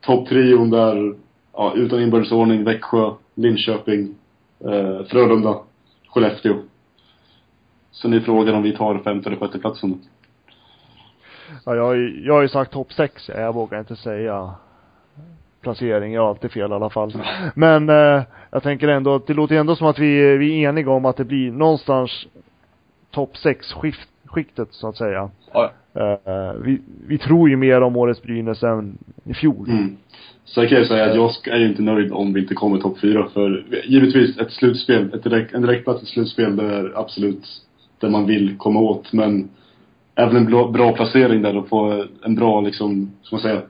Topptrion 0.00 0.70
där, 0.70 1.14
ja, 1.52 1.72
utan 1.76 2.02
inbördesordning, 2.02 2.64
Växjö, 2.64 3.10
Linköping, 3.34 4.14
Frölunda, 5.08 5.58
Skellefteå. 6.08 6.54
Så 7.90 8.08
är 8.08 8.20
frågan 8.20 8.54
om 8.54 8.62
vi 8.62 8.76
tar 8.76 8.98
femte 8.98 9.28
eller 9.28 9.38
sjätte 9.38 9.58
platsen. 9.58 10.00
Ja, 11.64 11.74
jag, 11.76 11.82
har 11.84 11.94
ju- 11.94 12.22
jag 12.26 12.34
har 12.34 12.42
ju 12.42 12.48
sagt 12.48 12.72
topp 12.72 12.92
sex. 12.92 13.28
Jag 13.28 13.54
vågar 13.54 13.78
inte 13.78 13.96
säga 13.96 14.50
placering. 15.62 16.12
Jag 16.12 16.22
har 16.22 16.28
alltid 16.28 16.50
fel 16.50 16.70
i 16.70 16.74
alla 16.74 16.90
fall. 16.90 17.12
Men 17.54 17.88
eh, 17.88 18.22
jag 18.50 18.62
tänker 18.62 18.88
ändå 18.88 19.18
det 19.26 19.34
låter 19.34 19.56
ändå 19.56 19.76
som 19.76 19.86
att 19.86 19.98
vi, 19.98 20.36
vi 20.36 20.64
är 20.64 20.68
eniga 20.68 20.90
om 20.90 21.04
att 21.04 21.16
det 21.16 21.24
blir 21.24 21.52
någonstans 21.52 22.26
topp 23.10 23.36
sex 23.36 23.72
skift, 23.72 24.08
skiktet 24.24 24.68
så 24.70 24.88
att 24.88 24.96
säga. 24.96 25.30
Ja, 25.52 25.72
Eh, 25.94 26.52
vi, 26.62 26.80
vi 27.06 27.18
tror 27.18 27.50
ju 27.50 27.56
mer 27.56 27.80
om 27.80 27.96
årets 27.96 28.22
Brynäs 28.22 28.62
än 28.62 28.98
i 29.24 29.34
fjol. 29.34 29.68
Mm. 29.70 29.96
Sen 30.44 30.68
kan 30.68 30.78
jag 30.78 30.86
säga 30.86 31.04
att 31.10 31.14
jag 31.14 31.30
är 31.48 31.56
ju 31.58 31.68
inte 31.68 31.82
nöjd 31.82 32.12
om 32.12 32.32
vi 32.32 32.40
inte 32.40 32.54
kommer 32.54 32.78
topp 32.78 32.98
fyra. 33.00 33.28
För 33.34 33.64
givetvis 33.84 34.38
ett 34.38 34.50
slutspel, 34.52 35.14
ett 35.14 35.22
direkt, 35.24 35.54
en 35.54 35.62
direktplats 35.62 36.02
i 36.02 36.06
slutspel, 36.06 36.56
det 36.56 36.64
är 36.64 36.92
absolut 36.98 37.44
det 38.00 38.10
man 38.10 38.26
vill 38.26 38.54
komma 38.58 38.80
åt. 38.80 39.12
Men 39.12 39.48
även 40.14 40.36
en 40.36 40.46
bra, 40.46 40.68
bra 40.68 40.92
placering 40.92 41.42
där 41.42 41.56
och 41.56 41.68
få 41.68 42.04
en 42.22 42.34
bra, 42.34 42.60
liksom, 42.60 43.10
ska 43.22 43.36
man 43.36 43.42
säga, 43.42 43.62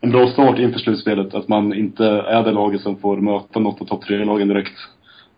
en 0.00 0.10
bra 0.10 0.26
start 0.26 0.58
inför 0.58 0.78
slutspelet. 0.78 1.34
Att 1.34 1.48
man 1.48 1.74
inte 1.74 2.04
är 2.06 2.42
det 2.42 2.52
laget 2.52 2.80
som 2.80 2.96
får 2.96 3.16
möta 3.16 3.60
något 3.60 3.80
av 3.80 3.84
topp 3.84 4.04
tre-lagen 4.04 4.48
direkt. 4.48 4.78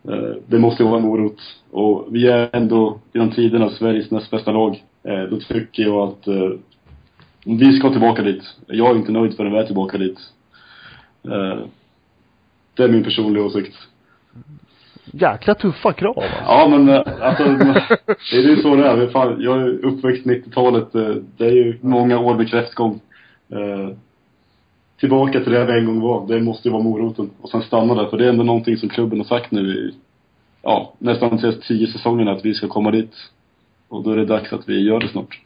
Eh, 0.08 0.36
det 0.46 0.58
måste 0.58 0.82
ju 0.82 0.88
vara 0.88 1.00
en 1.00 1.06
morot. 1.06 1.40
Och 1.70 2.06
vi 2.10 2.28
är 2.28 2.48
ändå 2.52 3.00
genom 3.12 3.30
tiderna 3.30 3.70
Sveriges 3.70 4.10
näst 4.10 4.30
bästa 4.30 4.52
lag. 4.52 4.82
Eh, 5.02 5.22
då 5.22 5.40
tycker 5.40 5.82
jag 5.82 6.08
att 6.08 6.26
eh, 6.26 6.50
vi 7.44 7.72
ska 7.72 7.90
tillbaka 7.90 8.22
dit. 8.22 8.42
Jag 8.66 8.90
är 8.90 8.96
inte 8.96 9.12
nöjd 9.12 9.36
förrän 9.36 9.52
vi 9.52 9.58
är 9.58 9.66
tillbaka 9.66 9.98
dit. 9.98 10.18
Det 12.74 12.82
är 12.84 12.88
min 12.88 13.04
personliga 13.04 13.44
åsikt. 13.44 13.74
Jäkla 15.04 15.54
tuffa 15.54 15.92
krav 15.92 16.18
alltså. 16.18 16.42
Ja 16.46 16.68
men 16.68 16.88
eh, 16.88 17.02
alltså, 17.20 17.44
det 18.30 18.36
är 18.36 18.48
ju 18.48 18.56
så 18.56 18.76
det 18.76 18.86
är. 18.88 19.06
Fan, 19.06 19.36
jag 19.40 19.60
är 19.60 19.84
uppväxt 19.86 20.26
90-talet. 20.26 20.94
eh, 20.94 21.14
Det 21.36 21.44
är 21.46 21.52
ju 21.52 21.78
många 21.80 22.18
år 22.18 22.34
med 22.34 22.50
kräftgång. 22.50 23.00
Eh, 23.52 23.96
Tillbaka 25.00 25.40
till 25.40 25.52
det 25.52 25.64
vi 25.64 25.78
en 25.78 25.86
gång 25.86 26.00
var. 26.00 26.26
Det 26.28 26.40
måste 26.40 26.68
ju 26.68 26.72
vara 26.72 26.82
moroten. 26.82 27.30
Och 27.40 27.48
sen 27.50 27.62
stanna 27.62 27.94
där. 27.94 28.06
För 28.06 28.18
det 28.18 28.24
är 28.24 28.28
ändå 28.28 28.44
någonting 28.44 28.76
som 28.76 28.88
klubben 28.88 29.18
har 29.18 29.24
sagt 29.26 29.50
nu 29.50 29.60
i, 29.60 29.94
ja, 30.62 30.92
nästan 30.98 31.38
senaste 31.38 31.66
tio 31.66 31.86
säsongerna 31.86 32.32
att 32.32 32.44
vi 32.44 32.54
ska 32.54 32.68
komma 32.68 32.90
dit. 32.90 33.12
Och 33.88 34.02
då 34.02 34.10
är 34.10 34.16
det 34.16 34.24
dags 34.26 34.52
att 34.52 34.68
vi 34.68 34.80
gör 34.86 35.00
det 35.00 35.08
snart. 35.08 35.40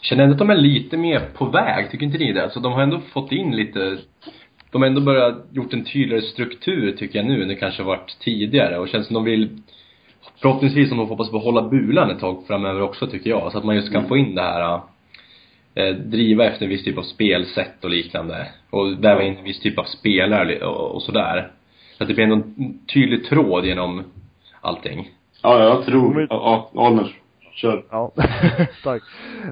känner 0.00 0.22
ändå 0.22 0.32
att 0.34 0.38
de 0.38 0.50
är 0.50 0.56
lite 0.56 0.96
mer 0.96 1.20
på 1.34 1.44
väg, 1.44 1.90
tycker 1.90 2.06
inte 2.06 2.18
ni 2.18 2.32
det? 2.32 2.42
Alltså 2.42 2.60
de 2.60 2.72
har 2.72 2.82
ändå 2.82 3.00
fått 3.12 3.32
in 3.32 3.56
lite 3.56 3.98
de 4.76 4.82
har 4.82 4.88
ändå 4.88 5.00
börjat 5.00 5.46
gjort 5.52 5.72
en 5.72 5.84
tydligare 5.84 6.22
struktur 6.22 6.92
tycker 6.92 7.18
jag 7.18 7.26
nu 7.26 7.42
än 7.42 7.48
det 7.48 7.54
kanske 7.54 7.82
varit 7.82 8.18
tidigare 8.20 8.78
och 8.78 8.88
känns 8.88 9.06
som 9.06 9.14
de 9.14 9.24
vill 9.24 9.48
förhoppningsvis 10.42 10.92
om 10.92 10.98
de 10.98 11.08
hoppas 11.08 11.30
behålla 11.30 11.62
bulan 11.62 12.10
ett 12.10 12.20
tag 12.20 12.42
framöver 12.46 12.82
också 12.82 13.06
tycker 13.06 13.30
jag. 13.30 13.52
Så 13.52 13.58
att 13.58 13.64
man 13.64 13.76
just 13.76 13.92
kan 13.92 14.08
få 14.08 14.16
in 14.16 14.34
det 14.34 14.42
här 14.42 14.80
eh, 15.74 15.94
driva 15.96 16.44
efter 16.44 16.64
en 16.64 16.70
viss 16.70 16.84
typ 16.84 16.98
av 16.98 17.02
spelsätt 17.02 17.84
och 17.84 17.90
liknande. 17.90 18.48
Och 18.70 19.04
väva 19.04 19.22
in 19.22 19.36
en 19.36 19.44
viss 19.44 19.60
typ 19.60 19.78
av 19.78 19.84
spelare 19.84 20.64
och, 20.64 20.94
och 20.94 21.02
sådär. 21.02 21.50
Så 21.98 22.02
att 22.04 22.08
det 22.08 22.14
blir 22.14 22.24
ändå 22.24 22.36
en 22.36 22.78
tydlig 22.86 23.24
tråd 23.24 23.66
genom 23.66 24.04
allting. 24.60 25.10
Ja, 25.42 25.62
jag 25.62 25.84
tror, 25.84 26.26
ja 26.30 26.70
Almer. 26.74 27.12
Kör. 27.56 27.84
Ja, 27.90 28.12
tack. 28.84 29.02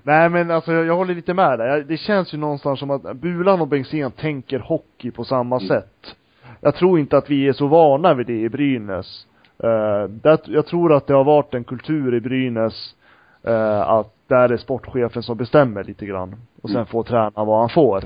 Nej 0.02 0.28
men 0.28 0.50
alltså 0.50 0.72
jag, 0.72 0.84
jag 0.86 0.96
håller 0.96 1.14
lite 1.14 1.34
med. 1.34 1.60
Jag- 1.60 1.86
Det 1.86 1.96
känns 1.96 2.34
ju 2.34 2.38
någonstans 2.38 2.78
som 2.78 2.90
att 2.90 3.16
Bulan 3.16 3.60
och 3.60 3.68
Bengtzén 3.68 4.10
tänker 4.10 4.58
hockey 4.58 5.10
på 5.10 5.24
samma 5.24 5.56
Mm. 5.56 5.68
sätt. 5.68 6.16
Jag 6.60 6.74
tror 6.74 6.98
inte 6.98 7.16
att 7.16 7.30
vi 7.30 7.48
är 7.48 7.52
så 7.52 7.66
vana 7.66 8.14
vid 8.14 8.26
det 8.26 8.40
i 8.40 8.48
Brynäs. 8.48 9.26
Uh, 9.64 10.04
det, 10.10 10.38
jag 10.46 10.66
tror 10.66 10.92
att 10.92 11.06
det 11.06 11.14
har 11.14 11.24
varit 11.24 11.54
en 11.54 11.64
kultur 11.64 12.14
i 12.14 12.20
Brynäs 12.20 12.94
eh, 13.42 13.80
att 13.80 14.14
där 14.26 14.52
är 14.52 14.56
sportchefen 14.56 15.22
som 15.22 15.36
bestämmer 15.36 15.84
lite 15.84 16.06
grann. 16.06 16.34
Och 16.62 16.68
sen 16.70 16.76
Mm. 16.76 16.86
får 16.86 17.02
tränaren 17.02 17.46
vad 17.46 17.60
han 17.60 17.68
får. 17.68 18.04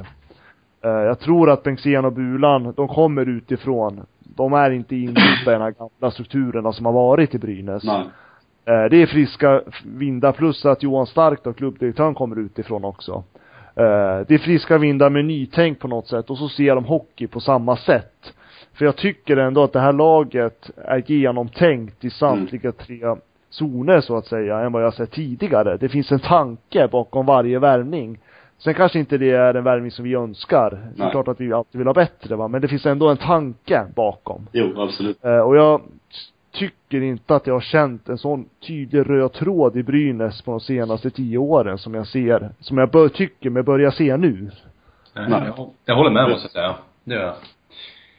Eh, 0.85 0.91
jag 0.91 1.19
tror 1.19 1.51
att 1.51 1.63
Bengtzén 1.63 2.05
och 2.05 2.13
Bulan, 2.13 2.73
de 2.77 2.89
kommer 2.89 3.29
utifrån. 3.29 4.01
De 4.19 4.53
är 4.53 4.71
inte 4.71 4.97
inbyggda 4.97 5.51
i 5.51 5.55
de 5.55 5.61
här 5.63 5.71
gamla 5.71 6.11
strukturerna 6.11 6.73
som 6.73 6.87
har 6.87 6.93
varit 6.93 7.35
i 7.35 7.39
Brynäs. 7.39 7.85
Nej. 7.85 8.03
Eh, 8.69 8.85
Det 8.91 9.03
är 9.03 9.07
friska 9.07 9.63
vindar 9.85 10.33
plus 10.33 10.67
att 10.67 10.83
Johan 10.83 11.07
Stark 11.07 11.45
då, 11.45 11.53
klubbdirektören, 11.53 12.15
kommer 12.15 12.39
utifrån 12.39 12.85
också. 12.85 13.13
Eh, 13.75 14.21
Det 14.29 14.31
är 14.35 14.39
friska 14.39 14.79
vindar 14.79 15.11
med 15.11 15.25
nytänk 15.25 15.79
på 15.79 15.89
något 15.89 16.07
sätt 16.07 16.31
och 16.31 16.39
så 16.39 16.49
ser 16.49 16.75
de 16.75 16.85
hockey 16.85 17.27
på 17.27 17.41
samma 17.41 17.77
sätt. 17.77 18.35
För 18.75 18.85
jag 18.85 18.97
tycker 18.97 19.37
ändå 19.37 19.63
att 19.63 19.73
det 19.73 19.81
här 19.81 19.93
laget 19.93 20.71
är 20.77 21.03
genomtänkt 21.07 22.05
i 22.05 22.11
samtliga 22.11 22.73
tre 22.73 23.01
zoner 23.51 24.01
så 24.01 24.17
att 24.17 24.27
säga, 24.27 24.59
än 24.59 24.73
vad 24.73 24.83
jag 24.83 24.95
sett 24.95 25.11
tidigare. 25.11 25.77
Det 25.77 25.89
finns 25.89 26.13
en 26.13 26.21
tanke 26.21 26.89
bakom 26.89 27.27
varje 27.27 27.59
värvning. 27.59 28.19
Sen 28.59 28.75
kanske 28.75 28.99
inte 28.99 29.19
det 29.19 29.31
är 29.31 29.55
en 29.55 29.65
värvning 29.65 29.91
som 29.91 30.05
vi 30.05 30.15
önskar. 30.15 30.71
Det 30.71 30.77
är 30.77 31.05
Nej. 31.05 31.11
klart 31.11 31.29
att 31.29 31.41
vi 31.41 31.53
alltid 31.53 31.79
vill 31.79 31.87
ha 31.87 31.95
bättre 31.95 32.37
va, 32.37 32.49
men 32.49 32.61
det 32.61 32.69
finns 32.69 32.87
ändå 32.87 33.09
en 33.09 33.17
tanke 33.17 33.85
bakom. 33.97 34.47
Jo, 34.53 34.81
absolut. 34.81 35.25
Eh, 35.25 35.39
och 35.39 35.57
jag 35.57 35.81
tycker 36.53 37.01
inte 37.03 37.35
att 37.35 37.47
jag 37.47 37.55
har 37.55 37.61
känt 37.61 38.09
en 38.09 38.19
sån 38.19 38.49
tydlig 38.67 39.11
röd 39.11 39.33
tråd 39.33 39.77
i 39.77 39.83
Brynäs 39.83 40.43
på 40.43 40.51
de 40.51 40.61
senaste 40.61 41.11
tio 41.11 41.39
åren 41.39 41.79
som 41.79 41.95
jag 41.95 42.07
ser, 42.07 42.51
som 42.61 42.79
jag 42.79 42.91
bör, 42.91 43.09
tycker 43.09 43.51
mig 43.51 43.63
börja 43.63 43.93
se 43.93 44.17
nu. 44.17 44.51
Nej, 45.15 45.43
jag, 45.57 45.71
jag 45.85 45.97
håller 45.97 46.11
med 46.11 46.29
måste 46.29 46.45
jag 46.45 46.53
säga. 46.53 46.75
Det 47.05 47.15
gör 47.15 47.23
jag. 47.23 47.35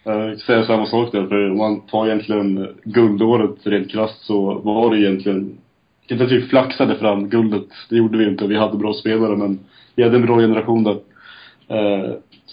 Jag 0.04 0.40
säger 0.40 0.64
samma 0.64 0.86
sak 0.86 1.12
där, 1.12 1.28
för 1.28 1.52
om 1.52 1.58
man 1.58 1.82
tar 1.82 2.08
egentligen 2.08 2.76
guldåret 2.84 3.68
rent 3.68 3.92
krasst 3.92 4.26
så 4.26 4.54
var 4.54 4.92
det 4.92 5.02
egentligen 5.02 5.58
inte 6.08 6.24
att 6.24 6.32
vi 6.32 6.42
flaxade 6.42 6.96
fram 6.96 7.30
guldet, 7.30 7.68
det 7.90 7.96
gjorde 7.96 8.18
vi 8.18 8.28
inte. 8.28 8.48
Vi 8.48 8.58
hade 8.58 8.78
bra 8.78 8.94
spelare 8.94 9.38
men 9.38 9.60
vi 9.96 10.04
hade 10.04 10.16
en 10.16 10.26
bra 10.26 10.38
generation 10.38 10.84
där. 10.84 10.98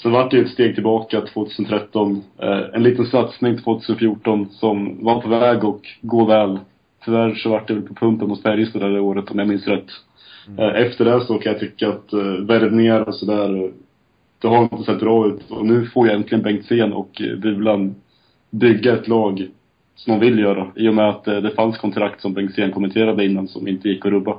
Sen 0.02 0.12
vart 0.12 0.30
det 0.30 0.38
ett 0.38 0.50
steg 0.50 0.74
tillbaka 0.74 1.20
2013. 1.20 2.22
Eh, 2.38 2.60
en 2.74 2.82
liten 2.82 3.06
satsning 3.06 3.58
2014 3.58 4.48
som 4.50 5.04
var 5.04 5.20
på 5.20 5.28
väg 5.28 5.64
att 5.64 5.82
gå 6.00 6.24
väl. 6.24 6.58
Tyvärr 7.04 7.34
så 7.34 7.48
vart 7.48 7.68
det 7.68 7.74
väl 7.74 7.82
på 7.82 7.94
pumpen 7.94 8.28
mot 8.28 8.42
Färjestad 8.42 8.92
det 8.92 9.00
året 9.00 9.30
om 9.30 9.38
jag 9.38 9.48
minns 9.48 9.66
rätt. 9.66 9.86
Mm. 10.48 10.60
Eh, 10.60 10.82
efter 10.82 11.04
det 11.04 11.20
så 11.20 11.38
kan 11.38 11.52
jag 11.52 11.60
tycka 11.60 11.88
att 11.88 12.12
eh, 12.12 12.18
värvningar 12.20 13.08
och 13.08 13.14
sådär 13.14 13.72
det 14.38 14.48
har 14.48 14.62
inte 14.62 14.82
sett 14.84 15.00
bra 15.00 15.26
ut. 15.26 15.50
Och 15.50 15.66
nu 15.66 15.86
får 15.86 16.06
ju 16.06 16.12
äntligen 16.12 16.42
Bengtzén 16.42 16.92
och 16.92 17.22
Bulan 17.42 17.94
bygga 18.50 18.92
ett 18.92 19.08
lag 19.08 19.48
som 19.94 20.12
de 20.12 20.20
vill 20.20 20.38
göra. 20.38 20.66
I 20.76 20.88
och 20.88 20.94
med 20.94 21.08
att 21.08 21.24
det 21.24 21.50
fanns 21.56 21.78
kontrakt 21.78 22.20
som 22.20 22.34
Bengtzén 22.34 22.72
kommenterade 22.72 23.24
innan 23.24 23.48
som 23.48 23.68
inte 23.68 23.88
gick 23.88 24.06
att 24.06 24.12
rubba. 24.12 24.36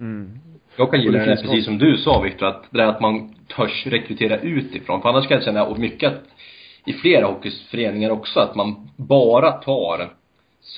Mm. 0.00 0.38
Jag 0.76 0.90
kan 0.90 1.00
gilla 1.00 1.18
det, 1.18 1.24
det 1.24 1.42
precis 1.42 1.64
som 1.64 1.78
du 1.78 1.96
sa 1.96 2.20
Viktor, 2.20 2.46
att 2.46 2.64
det 2.70 2.78
där 2.78 2.86
att 2.86 3.00
man 3.00 3.34
törs 3.56 3.86
rekrytera 3.86 4.38
utifrån. 4.38 5.02
För 5.02 5.08
annars 5.08 5.28
kan 5.28 5.34
jag 5.34 5.44
känna, 5.44 5.64
och 5.64 5.78
mycket 5.78 6.12
att 6.12 6.22
i 6.86 6.92
flera 6.92 7.26
hockeyföreningar 7.26 8.10
också, 8.10 8.40
att 8.40 8.54
man 8.54 8.88
bara 8.96 9.52
tar 9.52 10.12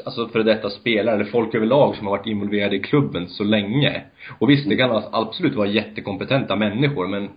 alltså 0.05 0.29
före 0.29 0.43
detta 0.43 0.71
spelare 0.71 1.15
eller 1.15 1.25
folk 1.25 1.55
överlag 1.55 1.97
som 1.97 2.07
har 2.07 2.17
varit 2.17 2.27
involverade 2.27 2.77
i 2.77 2.81
klubben 2.81 3.29
så 3.29 3.45
länge. 3.45 4.03
Och 4.39 4.51
visst, 4.51 4.69
det 4.69 4.77
kan 4.77 5.03
absolut 5.13 5.55
vara 5.55 5.69
jättekompetenta 5.69 6.57
människor 6.57 7.07
men 7.07 7.29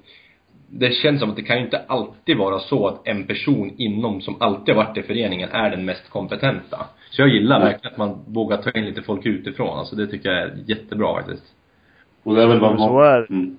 det 0.70 0.92
känns 0.92 1.20
som 1.20 1.30
att 1.30 1.36
det 1.36 1.42
kan 1.42 1.58
ju 1.58 1.64
inte 1.64 1.82
alltid 1.88 2.38
vara 2.38 2.60
så 2.60 2.88
att 2.88 3.08
en 3.08 3.28
person 3.28 3.74
inom, 3.78 4.22
som 4.22 4.42
alltid 4.42 4.76
har 4.76 4.84
varit 4.84 4.98
i 4.98 5.02
föreningen, 5.02 5.50
är 5.52 5.70
den 5.70 5.86
mest 5.86 6.10
kompetenta. 6.10 6.86
Så 7.10 7.22
jag 7.22 7.30
gillar 7.30 7.60
verkligen 7.60 7.92
att 7.92 7.98
man 7.98 8.24
vågar 8.28 8.58
ta 8.58 8.72
in 8.72 8.86
lite 8.86 9.02
folk 9.02 9.26
utifrån. 9.26 9.80
Alltså 9.80 9.96
det 9.96 10.08
tycker 10.08 10.30
jag 10.30 10.42
är 10.42 10.64
jättebra 10.68 11.14
faktiskt. 11.14 11.57
Och 12.28 12.36
det 12.36 12.44
är 12.44 12.48
väl 12.48 12.60
vad. 12.60 12.80
Så 12.80 13.00
är 13.02 13.28
mm. 13.30 13.58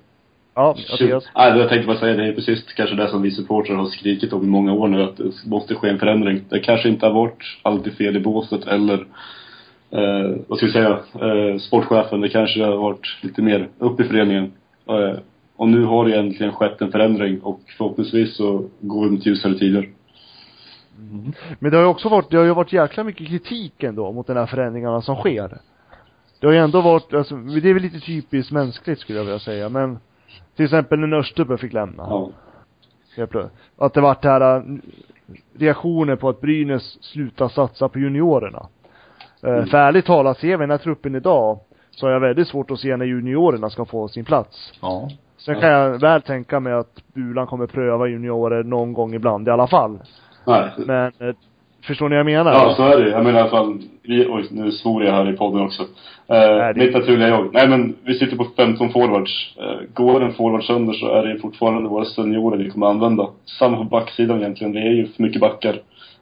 Ja, 0.55 0.77
Mattias? 0.91 1.29
Nej, 1.35 1.59
jag 1.59 1.69
tänkte 1.69 1.87
bara 1.87 1.99
säga, 1.99 2.17
det 2.17 2.27
är 2.27 2.33
precis 2.33 2.63
kanske 2.63 2.97
det 2.97 3.09
som 3.09 3.23
vi 3.23 3.31
supportrar 3.31 3.77
har 3.77 3.87
skrikit 3.87 4.33
om 4.33 4.45
i 4.45 4.47
många 4.47 4.73
år 4.73 4.89
nu, 4.89 5.03
att 5.03 5.17
det 5.17 5.47
måste 5.47 5.75
ske 5.75 5.89
en 5.89 5.99
förändring. 5.99 6.45
Det 6.49 6.61
kanske 6.61 6.89
inte 6.89 7.07
har 7.07 7.13
varit 7.13 7.43
alltid 7.63 7.93
fel 7.93 8.17
i 8.17 8.21
båset 8.21 8.67
eller 8.67 8.95
eh, 9.91 10.37
vad 10.49 10.59
ska 10.59 10.67
vi 10.67 10.73
säga, 10.73 11.01
eh, 11.15 11.59
sportchefen, 11.59 12.21
det 12.21 12.29
kanske 12.29 12.65
har 12.65 12.77
varit 12.77 13.19
lite 13.23 13.43
mer 13.43 13.69
upp 13.79 14.01
i 14.01 14.05
föreningen. 14.05 14.53
Eh, 14.89 15.19
och 15.57 15.69
nu 15.69 15.85
har 15.85 16.05
det 16.05 16.11
egentligen 16.11 16.53
skett 16.53 16.81
en 16.81 16.93
förändring 16.93 17.41
och 17.41 17.61
förhoppningsvis 17.79 18.37
så 18.37 18.65
går 18.81 19.05
vi 19.05 19.11
mot 19.11 19.27
ljusare 19.27 19.55
tider. 19.55 19.89
Mm. 20.99 21.33
Men 21.59 21.71
det 21.71 21.77
har 21.77 21.85
ju 21.85 21.91
också 21.91 22.09
varit, 22.09 22.31
det 22.31 22.37
har 22.37 22.45
ju 22.45 22.55
varit 22.55 22.73
jäkla 22.73 23.05
mycket 23.05 23.29
kritik 23.29 23.83
ändå 23.83 24.13
mot 24.13 24.27
de 24.27 24.37
här 24.37 24.47
förändringarna 24.47 25.03
som 25.03 25.17
sker. 25.17 25.59
Det 26.41 26.47
har 26.47 26.55
ju 26.55 26.59
ändå 26.59 26.81
varit, 26.81 27.15
alltså, 27.15 27.37
det 27.37 27.71
är 27.71 27.75
väl 27.75 27.83
lite 27.83 28.01
typiskt 28.01 28.53
mänskligt 28.53 28.99
skulle 28.99 29.19
jag 29.19 29.25
vilja 29.25 29.39
säga, 29.39 29.69
men 29.69 29.99
till 30.57 30.65
exempel 30.65 30.99
när 30.99 31.17
Österberg 31.17 31.59
fick 31.59 31.73
lämna. 31.73 32.03
Ja. 32.03 32.31
Att 33.77 33.95
det 33.95 34.01
vart 34.01 34.23
det 34.23 34.29
här 34.29 34.57
äh, 34.57 34.63
reaktioner 35.59 36.17
på 36.17 36.29
att 36.29 36.41
Brynäs 36.41 36.99
slutar 37.01 37.49
satsa 37.49 37.89
på 37.89 37.99
juniorerna. 37.99 38.67
Äh, 39.43 39.51
mm. 39.51 39.67
För 39.67 39.79
ärligt 39.79 40.07
talat, 40.07 40.39
ser 40.39 40.57
vi 40.57 40.63
den 40.63 40.71
här 40.71 40.79
truppen 40.79 41.15
idag, 41.15 41.59
så 41.91 42.07
har 42.07 42.13
jag 42.13 42.21
väldigt 42.21 42.49
svårt 42.49 42.71
att 42.71 42.79
se 42.79 42.97
när 42.97 43.07
juniorerna 43.07 43.71
ska 43.71 43.85
få 43.85 44.09
sin 44.09 44.25
plats. 44.25 44.73
Ja. 44.83 45.09
Sen 45.37 45.61
kan 45.61 45.69
jag 45.69 46.01
väl 46.01 46.23
tänka 46.23 46.61
mig 46.61 46.73
att 46.73 47.03
Bulan 47.15 47.47
kommer 47.47 47.67
pröva 47.67 48.07
juniorer 48.07 48.63
någon 48.63 48.93
gång 48.93 49.15
ibland 49.15 49.49
i 49.49 49.51
alla 49.51 49.67
fall. 49.67 49.99
Nej. 50.47 50.71
Men, 50.77 51.13
äh, 51.19 51.35
förstår 51.89 52.09
ni 52.09 52.17
vad 52.17 52.19
jag 52.19 52.27
menar? 52.27 52.53
Ja, 52.53 52.75
så 52.77 52.83
är 52.83 53.01
det 53.01 53.11
Jag 53.11 53.25
menar 53.25 53.39
i 53.39 53.43
alla 53.43 53.51
fall, 53.51 53.79
vi, 54.03 54.27
oj, 54.29 54.45
nu 54.51 54.73
svor 54.73 55.05
jag 55.05 55.13
här 55.13 55.33
i 55.33 55.37
podden 55.37 55.63
också. 55.63 55.83
Eh, 56.29 56.77
mitt 56.77 56.95
naturliga 56.95 57.29
jag. 57.29 57.51
Nej 57.53 57.69
men, 57.69 57.97
vi 58.05 58.15
sitter 58.15 58.37
på 58.37 58.47
15 58.57 58.93
forwards. 58.93 59.57
Eh, 59.61 59.81
går 59.95 60.23
en 60.23 60.33
forward 60.33 60.65
sönder 60.65 60.93
så 60.93 61.09
är 61.09 61.27
det 61.27 61.39
fortfarande 61.39 61.89
våra 61.89 62.05
seniorer 62.05 62.57
vi 62.59 62.71
kommer 62.71 62.87
använda. 62.87 63.29
Samma 63.59 63.77
på 63.77 63.85
backsidan 63.85 64.39
egentligen. 64.39 64.73
Det 64.73 64.81
är 64.81 64.93
ju 64.93 65.07
för 65.07 65.23
mycket 65.23 65.41
backar. 65.41 65.75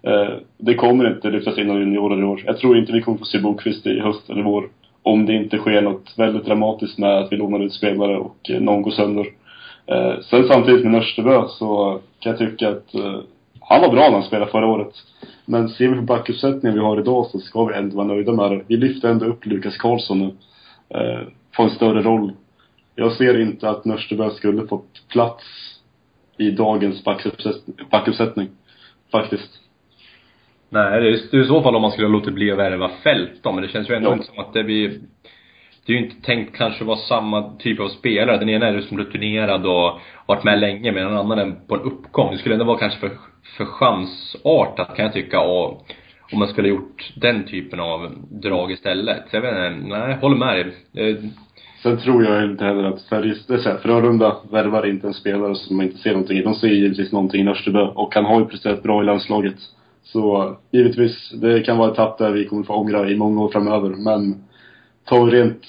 Eh, 0.02 0.34
det 0.58 0.74
kommer 0.74 1.08
inte 1.08 1.30
lyftas 1.30 1.58
in 1.58 1.66
några 1.66 1.80
juniorer 1.80 2.20
i 2.20 2.24
år. 2.24 2.42
Jag 2.46 2.58
tror 2.58 2.78
inte 2.78 2.92
vi 2.92 3.02
kommer 3.02 3.18
få 3.18 3.24
se 3.24 3.38
Bokvist 3.38 3.86
i 3.86 4.00
höst 4.00 4.30
eller 4.30 4.42
vår. 4.42 4.64
Om 5.02 5.26
det 5.26 5.32
inte 5.32 5.58
sker 5.58 5.82
något 5.82 6.14
väldigt 6.16 6.46
dramatiskt 6.46 6.98
med 6.98 7.18
att 7.18 7.32
vi 7.32 7.36
lånar 7.36 7.60
ut 7.60 7.72
spelare 7.72 8.16
och 8.16 8.50
eh, 8.50 8.60
någon 8.60 8.82
går 8.82 8.90
sönder. 8.90 9.26
Eh, 9.86 10.20
sen 10.30 10.48
samtidigt 10.48 10.82
med 10.82 10.92
Nörstebö 10.92 11.42
så 11.48 12.00
kan 12.20 12.30
jag 12.32 12.38
tycka 12.38 12.68
att 12.68 12.94
eh, 12.94 13.20
han 13.60 13.80
var 13.80 13.88
bra 13.88 14.02
när 14.02 14.12
han 14.12 14.22
spelade 14.22 14.50
förra 14.50 14.66
året. 14.66 14.92
Men 15.46 15.68
ser 15.68 15.88
vi 15.88 15.96
på 15.96 16.02
backuppsättningen 16.02 16.78
vi 16.78 16.84
har 16.84 17.00
idag 17.00 17.26
så 17.26 17.38
ska 17.38 17.64
vi 17.64 17.74
ändå 17.74 17.96
vara 17.96 18.06
nöjda 18.06 18.32
med 18.32 18.50
det. 18.50 18.64
Vi 18.66 18.76
lyfter 18.76 19.08
ändå 19.08 19.26
upp 19.26 19.46
Lukas 19.46 19.76
Karlsson 19.76 20.18
nu. 20.18 20.34
Eh, 20.88 21.28
på 21.56 21.62
en 21.62 21.70
större 21.70 22.02
roll. 22.02 22.32
Jag 22.94 23.12
ser 23.12 23.40
inte 23.40 23.68
att 23.68 23.84
Nörstebö 23.84 24.30
skulle 24.30 24.66
fått 24.66 25.08
plats 25.08 25.44
i 26.36 26.50
dagens 26.50 27.04
backuppsättning. 27.90 28.48
Faktiskt. 29.12 29.60
Nej, 30.68 31.00
det 31.00 31.08
är, 31.08 31.44
i 31.44 31.46
så 31.46 31.62
fall 31.62 31.76
om 31.76 31.82
man 31.82 31.90
skulle 31.90 32.06
ha 32.06 32.12
låtit 32.12 32.34
bli 32.34 32.52
att 32.52 32.58
värva 32.58 32.90
fält 33.02 33.42
då, 33.42 33.52
men 33.52 33.62
det 33.62 33.68
känns 33.68 33.90
ju 33.90 33.94
ändå 33.94 34.10
ja. 34.10 34.14
inte 34.14 34.26
som 34.26 34.38
att 34.38 34.52
det 34.52 34.64
blir 34.64 35.00
det 35.86 35.92
är 35.92 35.96
ju 35.96 36.04
inte 36.04 36.22
tänkt 36.22 36.56
kanske 36.56 36.84
vara 36.84 36.96
samma 36.96 37.56
typ 37.58 37.80
av 37.80 37.88
spelare. 37.88 38.38
Den 38.38 38.48
ena 38.48 38.66
är 38.66 38.76
liksom 38.76 38.98
rutinerad 38.98 39.66
och 39.66 40.00
varit 40.26 40.44
med 40.44 40.60
länge 40.60 40.92
medan 40.92 41.10
den 41.10 41.20
andra 41.20 41.42
är 41.42 41.54
på 41.68 41.74
en 41.74 41.80
uppgång. 41.80 42.32
Det 42.32 42.38
skulle 42.38 42.54
ändå 42.54 42.64
vara 42.64 42.78
kanske 42.78 43.00
för, 43.00 43.10
för 43.56 43.64
chansartat 43.64 44.96
kan 44.96 45.04
jag 45.04 45.14
tycka 45.14 45.40
och 45.40 45.86
om 46.32 46.38
man 46.38 46.48
skulle 46.48 46.68
ha 46.68 46.74
gjort 46.74 47.12
den 47.16 47.44
typen 47.44 47.80
av 47.80 48.10
drag 48.30 48.72
istället. 48.72 49.22
Så 49.30 49.36
jag 49.36 49.40
vet 49.42 49.50
inte, 49.50 49.88
nej, 49.88 50.16
håller 50.20 50.36
med 50.36 50.72
dig. 50.92 51.32
Sen 51.82 51.98
tror 51.98 52.24
jag 52.24 52.44
inte 52.44 52.64
heller 52.64 52.84
att 52.84 53.02
Färjestad, 53.02 53.80
Frölunda 53.82 54.36
värvar 54.50 54.86
inte 54.86 55.06
en 55.06 55.14
spelare 55.14 55.54
som 55.54 55.76
man 55.76 55.86
inte 55.86 55.98
ser 55.98 56.10
någonting 56.10 56.38
i. 56.38 56.42
De 56.42 56.54
ser 56.54 56.68
givetvis 56.68 57.12
någonting 57.12 57.46
i 57.46 57.50
Österbö 57.50 57.82
och 57.82 58.14
han 58.14 58.24
har 58.24 58.40
ju 58.40 58.46
presterat 58.46 58.82
bra 58.82 59.02
i 59.02 59.06
landslaget. 59.06 59.54
Så 60.02 60.56
givetvis, 60.72 61.30
det 61.30 61.60
kan 61.60 61.78
vara 61.78 61.90
ett 61.90 61.96
tapp 61.96 62.18
där 62.18 62.30
vi 62.30 62.44
kommer 62.44 62.62
få 62.62 62.74
ångra 62.74 63.10
i 63.10 63.16
många 63.16 63.42
år 63.42 63.48
framöver. 63.48 63.88
Men 63.88 64.45
tar 65.06 65.24
vi 65.24 65.32
rent, 65.32 65.62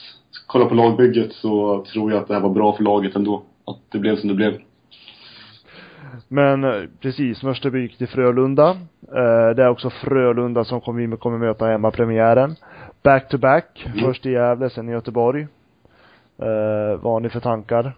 kolla 0.47 0.65
på 0.65 0.75
lagbygget 0.75 1.33
så 1.33 1.85
tror 1.93 2.11
jag 2.11 2.21
att 2.21 2.27
det 2.27 2.33
här 2.33 2.41
var 2.41 2.49
bra 2.49 2.75
för 2.75 2.83
laget 2.83 3.15
ändå. 3.15 3.43
Att 3.65 3.77
det 3.91 3.99
blev 3.99 4.15
som 4.15 4.29
det 4.29 4.35
blev. 4.35 4.61
Men 6.27 6.63
eh, 6.63 6.83
precis, 6.99 7.43
Mörsterby 7.43 7.81
gick 7.81 7.97
till 7.97 8.07
Frölunda. 8.07 8.69
Eh, 9.01 9.55
det 9.55 9.63
är 9.63 9.69
också 9.69 9.89
Frölunda 9.89 10.65
som 10.65 10.81
kommer, 10.81 11.17
kommer 11.17 11.37
möta 11.37 11.65
hemmapremiären. 11.65 12.55
Back 13.03 13.29
to 13.29 13.37
back. 13.37 13.85
Mm. 13.85 13.99
Först 13.99 14.25
i 14.25 14.31
Gävle, 14.31 14.69
sen 14.69 14.89
i 14.89 14.91
Göteborg. 14.91 15.41
Eh, 16.37 17.01
vad 17.01 17.13
har 17.13 17.19
ni 17.19 17.29
för 17.29 17.39
tankar? 17.39 17.97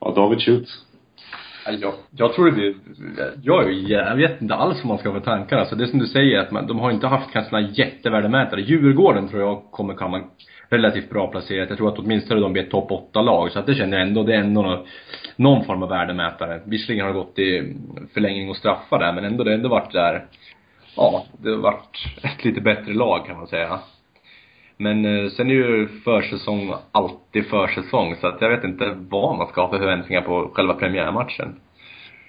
Ja, 0.00 0.12
David 0.16 0.40
shoot. 0.40 0.68
Jag, 1.66 1.94
jag 2.10 2.32
tror 2.32 2.46
det 2.46 2.52
blir, 2.52 2.74
jag, 3.42 3.72
jag 3.72 4.16
vet 4.16 4.42
inte 4.42 4.54
alls 4.54 4.78
vad 4.78 4.86
man 4.86 4.98
ska 4.98 5.08
ha 5.08 5.20
för 5.20 5.24
tankar 5.24 5.56
alltså. 5.56 5.76
Det 5.76 5.84
är 5.84 5.86
som 5.86 5.98
du 5.98 6.06
säger 6.06 6.38
att 6.38 6.50
man, 6.50 6.66
de 6.66 6.78
har 6.78 6.90
inte 6.90 7.06
haft 7.06 7.32
kanske 7.32 7.56
några 7.56 7.68
jättevärdemätare. 7.68 8.60
Djurgården 8.60 9.28
tror 9.28 9.42
jag 9.42 9.62
kommer 9.70 9.94
komma 9.94 10.20
relativt 10.68 11.10
bra 11.10 11.26
placerat. 11.26 11.68
Jag 11.68 11.78
tror 11.78 11.88
att 11.88 11.98
åtminstone 11.98 12.40
de 12.40 12.52
blir 12.52 12.62
ett 12.62 12.70
topp 12.70 12.90
8-lag. 13.14 13.50
Så 13.50 13.58
att 13.58 13.66
det 13.66 13.74
känner 13.74 13.98
jag 13.98 14.06
ändå, 14.06 14.22
det 14.22 14.34
är 14.34 14.40
ändå 14.40 14.62
någon, 14.62 14.86
någon 15.36 15.64
form 15.64 15.82
av 15.82 15.88
värdemätare. 15.88 16.60
Visserligen 16.64 17.06
har 17.06 17.12
det 17.12 17.18
gått 17.18 17.38
i 17.38 17.74
förlängning 18.14 18.50
och 18.50 18.56
straffar 18.56 18.98
där, 18.98 19.12
men 19.12 19.24
ändå, 19.24 19.44
det 19.44 19.50
har 19.50 19.56
ändå 19.56 19.68
varit 19.68 19.92
där, 19.92 20.26
ja, 20.96 21.26
det 21.42 21.50
har 21.50 21.56
varit 21.56 21.98
ett 22.22 22.44
lite 22.44 22.60
bättre 22.60 22.94
lag 22.94 23.26
kan 23.26 23.36
man 23.36 23.46
säga. 23.46 23.78
Men 24.82 25.04
eh, 25.04 25.30
sen 25.30 25.50
är 25.50 25.54
ju 25.54 25.88
försäsong 26.04 26.72
alltid 26.92 27.46
försäsong, 27.46 28.16
så 28.20 28.26
att 28.26 28.40
jag 28.40 28.50
vet 28.50 28.64
inte 28.64 28.96
vad 29.08 29.38
man 29.38 29.46
ska 29.46 29.60
ha 29.62 29.70
för 29.70 29.78
förväntningar 29.78 30.22
på 30.22 30.50
själva 30.54 30.74
premiärmatchen. 30.74 31.48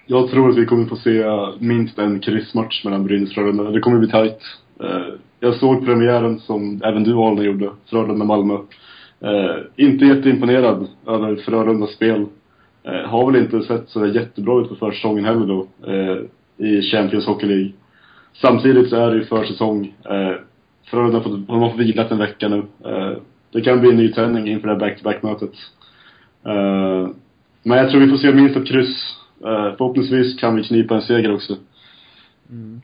Jag 0.06 0.30
tror 0.30 0.50
att 0.50 0.58
vi 0.58 0.66
kommer 0.66 0.86
få 0.86 0.96
se 0.96 1.24
minst 1.60 2.00
en 2.00 2.20
kryssmatch 2.20 2.86
mellan 2.86 3.06
Brynäs 3.06 3.30
och 3.30 3.36
Frölunda. 3.36 3.64
Det 3.64 3.80
kommer 3.80 4.00
bli 4.00 4.10
tajt. 4.10 4.40
Eh, 4.84 5.14
jag 5.40 5.56
såg 5.56 5.86
premiären 5.86 6.40
som 6.40 6.82
även 6.84 7.04
du 7.04 7.14
Arne 7.14 7.44
gjorde, 7.44 7.70
Frölunda-Malmö. 7.90 8.54
Eh, 9.22 9.56
inte 9.76 10.06
jätteimponerad 10.06 10.88
över 11.08 11.36
Frölundas 11.36 11.92
spel. 11.92 12.26
Eh, 12.84 13.10
har 13.10 13.32
väl 13.32 13.42
inte 13.44 13.62
sett 13.62 13.90
så 13.90 14.06
jättebra 14.06 14.62
ut 14.62 14.70
på 14.70 14.76
försäsongen 14.76 15.26
heller 15.26 15.46
då, 15.46 15.68
i 16.58 16.82
Champions 16.82 17.26
Hockey 17.26 17.46
League. 17.46 17.72
Samtidigt 18.42 18.90
så 18.90 18.96
är 18.96 19.12
det 19.12 19.18
ju 19.18 19.26
försäsong. 19.26 19.94
Frölunda 20.86 21.18
har 21.18 21.24
fått, 21.24 21.50
har 21.50 21.70
fått 21.70 21.80
vilat 21.80 22.12
en 22.12 22.18
vecka 22.18 22.48
nu. 22.48 22.58
Uh, 22.58 23.18
det 23.52 23.62
kan 23.62 23.80
bli 23.80 23.90
en 23.90 23.98
ny 23.98 24.14
tändning 24.14 24.48
inför 24.48 24.68
det 24.68 24.74
här 24.74 24.80
back-to-back-mötet. 24.80 25.54
Uh, 26.48 27.10
men 27.64 27.78
jag 27.78 27.90
tror 27.90 28.02
vi 28.02 28.10
får 28.10 28.18
se 28.18 28.34
minst 28.34 28.58
ett 28.58 28.68
kryss. 28.68 29.18
Uh, 29.46 29.76
förhoppningsvis 29.78 30.40
kan 30.40 30.56
vi 30.56 30.64
knipa 30.64 30.96
en 30.96 31.02
seger 31.02 31.36
också. 31.36 31.56
Mm. 32.50 32.82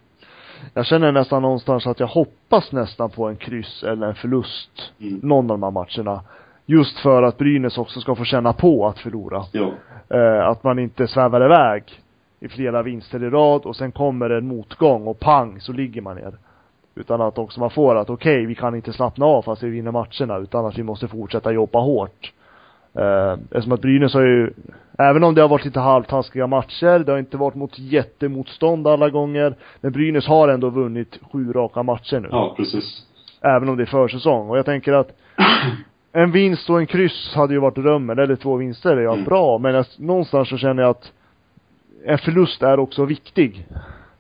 jag 0.74 0.86
känner 0.86 1.12
nästan 1.12 1.42
någonstans 1.42 1.88
att 1.88 2.00
jag 2.00 2.08
hoppas 2.08 2.72
nästan 2.72 3.10
på 3.10 3.28
en 3.28 3.36
kryss 3.36 3.84
eller 3.84 4.08
en 4.08 4.16
förlust. 4.16 4.92
Mm. 5.00 5.20
Någon 5.24 5.52
av 5.52 5.60
de 5.60 5.64
här 5.64 5.72
matcherna. 5.72 6.22
Just 6.66 7.00
för 7.00 7.24
att 7.24 7.38
Brynäs 7.38 7.78
också 7.78 8.00
ska 8.00 8.16
få 8.16 8.24
känna 8.24 8.54
på 8.54 8.88
att 8.88 9.00
förlora. 9.00 9.44
Ja. 9.52 9.74
Eh, 10.10 10.48
att 10.48 10.64
man 10.64 10.80
inte 10.80 11.08
svävar 11.08 11.46
iväg 11.46 11.84
i 12.40 12.48
flera 12.48 12.84
vinster 12.84 13.24
i 13.24 13.30
rad 13.30 13.62
och 13.62 13.76
sen 13.76 13.92
kommer 13.92 14.30
en 14.30 14.48
motgång 14.48 15.08
och 15.08 15.20
pang 15.20 15.62
så 15.62 15.74
ligger 15.74 16.02
man 16.02 16.16
ner. 16.16 16.34
Utan 16.96 17.22
att 17.22 17.38
också 17.38 17.60
man 17.60 17.70
får 17.70 17.96
att 17.96 18.10
okej, 18.10 18.46
vi 18.46 18.56
kan 18.56 18.76
inte 18.76 18.94
slappna 18.94 19.26
av 19.26 19.42
fast 19.42 19.64
vi 19.64 19.70
vinner 19.70 19.92
matcherna 19.92 20.38
utan 20.38 20.66
att 20.66 20.78
vi 20.78 20.84
måste 20.84 21.08
fortsätta 21.08 21.52
jobba 21.52 21.80
hårt. 21.80 22.34
Eh, 22.94 23.32
eftersom 23.34 23.72
att 23.72 23.82
Brynäs 23.82 24.14
har 24.14 24.22
ju, 24.22 24.54
även 24.98 25.24
om 25.24 25.36
det 25.36 25.42
har 25.42 25.50
varit 25.50 25.66
lite 25.66 25.80
halvtaskiga 25.80 26.48
matcher, 26.48 27.00
det 27.00 27.12
har 27.12 27.20
inte 27.20 27.38
varit 27.38 27.56
mot 27.56 27.80
jättemotstånd 27.80 28.88
alla 28.88 29.10
gånger, 29.10 29.56
men 29.82 29.92
Brynäs 29.92 30.28
har 30.28 30.48
ändå 30.48 30.70
vunnit 30.70 31.20
sju 31.32 31.52
raka 31.54 31.84
matcher 31.84 32.20
nu. 32.20 32.28
Ja, 32.32 32.54
precis. 32.58 33.04
Även 33.42 33.70
om 33.70 33.78
det 33.78 33.84
är 33.84 33.86
försäsong. 33.86 34.50
Och 34.50 34.58
jag 34.58 34.66
tänker 34.66 34.94
att 34.94 35.12
en 36.12 36.32
vinst 36.32 36.70
och 36.70 36.80
en 36.80 36.88
kryss 36.88 37.34
hade 37.36 37.54
ju 37.54 37.60
varit 37.60 37.76
drömmen, 37.76 38.20
eller 38.20 38.36
två 38.36 38.56
vinster 38.56 38.98
är 38.98 39.02
ja 39.02 39.14
Mm. 39.14 39.26
bra, 39.26 39.58
men 39.58 39.74
jag, 39.76 39.86
någonstans 39.98 40.50
så 40.50 40.58
känner 40.58 40.84
jag 40.84 40.90
att 40.90 41.12
en 42.06 42.18
förlust 42.18 42.64
är 42.64 42.80
också 42.80 43.06
viktig. 43.06 43.66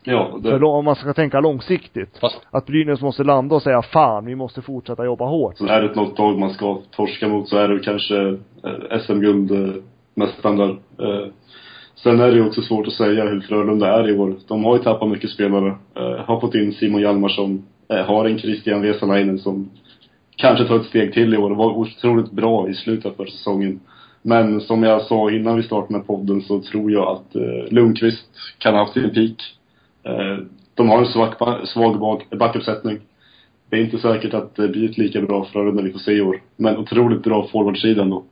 Ja, 0.04 0.40
det, 0.44 0.50
För 0.50 0.64
om 0.64 0.86
man 0.86 0.96
ska 0.96 1.14
tänka 1.14 1.40
långsiktigt. 1.40 2.18
Fast, 2.22 2.42
Att 2.52 2.66
Brynäs 2.66 3.02
måste 3.02 3.24
landa 3.24 3.56
och 3.56 3.62
säga 3.62 3.82
fan, 3.82 4.26
vi 4.26 4.36
måste 4.36 4.62
fortsätta 4.62 5.06
jobba 5.06 5.26
hårt. 5.26 5.58
så 5.58 5.66
är 5.68 5.82
det 5.82 5.96
något 5.96 6.20
lag 6.20 6.40
man 6.40 6.54
ska 6.54 6.78
torska 6.92 7.28
mot 7.28 7.50
så 7.50 7.58
är 7.58 7.68
det 7.68 7.80
kanske 7.80 8.28
eh, 8.64 9.00
SM-guld 9.00 9.52
eh, 9.52 9.84
mest 10.16 10.40
standard. 10.40 10.70
Eh, 10.70 11.28
sen 12.04 12.20
är 12.20 12.28
det 12.28 12.36
ju 12.36 12.48
också 12.48 12.62
svårt 12.62 12.88
att 12.88 12.94
säga 12.94 13.24
hur 13.24 13.42
Frölunda 13.42 14.00
är 14.00 14.10
i 14.10 14.18
år. 14.18 14.36
De 14.48 14.64
har 14.64 14.78
ju 14.78 14.84
tappat 14.84 15.10
mycket 15.10 15.30
spelare. 15.30 15.76
Har 16.26 16.40
fått 16.40 16.56
in 16.56 16.74
Simon 16.74 17.02
Hjalmarsson. 17.02 17.64
Har 18.08 18.26
en 18.26 18.40
Christian 18.40 18.82
Vesalainen 18.82 19.40
som 19.40 19.70
kanske 20.36 20.66
tar 20.66 20.76
ett 20.76 20.86
steg 20.86 21.14
till 21.14 21.34
i 21.34 21.38
år. 21.38 21.52
Var 21.52 21.78
otroligt 21.78 22.32
bra 22.32 22.70
i 22.70 22.74
slutet 22.74 23.18
för 23.18 23.26
säsongen. 23.26 23.80
Men 24.22 24.62
som 24.62 24.84
jag 24.84 25.02
sa 25.02 25.32
innan 25.32 25.58
vi 25.58 25.64
startade 25.64 25.98
med 25.98 26.08
podden 26.08 26.42
så 26.42 26.62
tror 26.62 26.92
jag 26.92 27.08
att 27.08 27.36
eh, 27.36 27.72
Lundqvist 27.74 28.30
kan 28.58 28.74
ha 28.74 28.82
haft 28.82 28.94
sin 28.94 29.14
peak. 29.14 29.59
Eh, 30.10 30.38
de 30.76 30.90
har 30.90 30.98
en 31.00 31.06
svag, 31.06 31.34
svag 31.68 32.22
backuppsättning. 32.40 33.00
Det 33.70 33.78
är 33.78 33.82
inte 33.82 33.98
säkert 33.98 34.34
att 34.34 34.56
det 34.56 34.68
blir 34.68 34.90
ett 34.90 34.98
lika 34.98 35.22
bra 35.22 35.46
Frölunda 35.46 35.84
vi 35.84 35.92
får 35.92 36.00
se 36.00 36.12
i 36.12 36.22
år. 36.22 36.42
Men 36.56 36.78
otroligt 36.78 37.24
bra 37.24 37.48
forwardsida 37.48 38.02
ändå. 38.02 38.24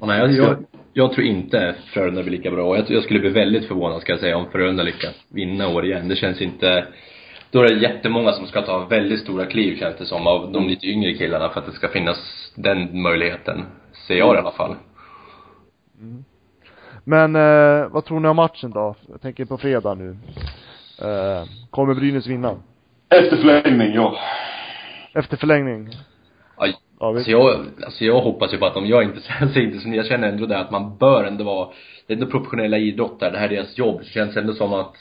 nej, 0.00 0.18
jag, 0.18 0.32
jag, 0.32 0.56
jag 0.92 1.12
tror 1.12 1.26
inte 1.26 1.74
Frölunda 1.86 2.22
blir 2.22 2.32
lika 2.32 2.50
bra. 2.50 2.68
Och 2.68 2.76
jag, 2.76 2.84
jag 2.88 3.02
skulle 3.02 3.20
bli 3.20 3.28
väldigt 3.28 3.64
förvånad 3.64 4.00
ska 4.00 4.12
jag 4.12 4.20
säga 4.20 4.36
om 4.36 4.50
Frölunda 4.52 4.82
lyckas 4.82 5.14
vinna 5.28 5.68
år 5.68 5.84
igen. 5.84 6.08
Det 6.08 6.16
känns 6.16 6.40
inte 6.40 6.86
då 7.50 7.60
är 7.60 7.68
det 7.68 7.80
jättemånga 7.80 8.32
som 8.32 8.46
ska 8.46 8.62
ta 8.62 8.84
väldigt 8.84 9.20
stora 9.20 9.46
kliv 9.46 9.78
känns 9.78 9.96
det 9.96 10.04
som 10.04 10.26
av 10.26 10.52
de 10.52 10.68
lite 10.68 10.86
yngre 10.86 11.14
killarna 11.14 11.48
för 11.48 11.60
att 11.60 11.66
det 11.66 11.72
ska 11.72 11.88
finnas 11.88 12.18
den 12.54 13.02
möjligheten. 13.02 13.64
Ser 14.06 14.14
jag 14.14 14.34
i 14.34 14.38
alla 14.38 14.50
fall. 14.50 14.76
Men 17.04 17.36
eh, 17.36 17.88
vad 17.88 18.04
tror 18.04 18.20
ni 18.20 18.28
om 18.28 18.36
matchen 18.36 18.70
då? 18.70 18.94
Jag 19.08 19.20
tänker 19.20 19.44
på 19.44 19.58
fredag 19.58 19.94
nu. 19.94 20.16
Eh, 21.02 21.44
kommer 21.70 21.94
Brynäs 21.94 22.26
vinna? 22.26 22.56
Efter 23.08 23.36
förlängning, 23.36 23.94
ja. 23.94 24.18
Efter 25.14 25.36
förlängning? 25.36 25.88
Aj. 26.56 26.76
Ja, 27.00 27.06
Alltså 27.06 27.30
jag, 27.30 27.66
alltså 27.84 28.04
jag 28.04 28.20
hoppas 28.20 28.52
ju 28.52 28.58
på 28.58 28.66
att 28.66 28.76
om 28.76 28.86
jag 28.86 29.04
inte 29.04 29.20
säger 29.20 29.58
inte 29.66 29.78
som 29.78 29.94
jag 29.94 30.06
känner 30.06 30.28
ändå 30.28 30.46
det 30.46 30.58
att 30.58 30.70
man 30.70 30.96
bör 30.96 31.24
ändå 31.24 31.44
vara, 31.44 31.68
det 32.06 32.12
är 32.12 32.16
ändå 32.16 32.30
professionella 32.30 32.78
idrottare, 32.78 33.30
det 33.30 33.38
här 33.38 33.44
är 33.44 33.56
deras 33.56 33.78
jobb. 33.78 34.00
Det 34.00 34.06
känns 34.06 34.36
ändå 34.36 34.52
som 34.52 34.72
att 34.72 34.94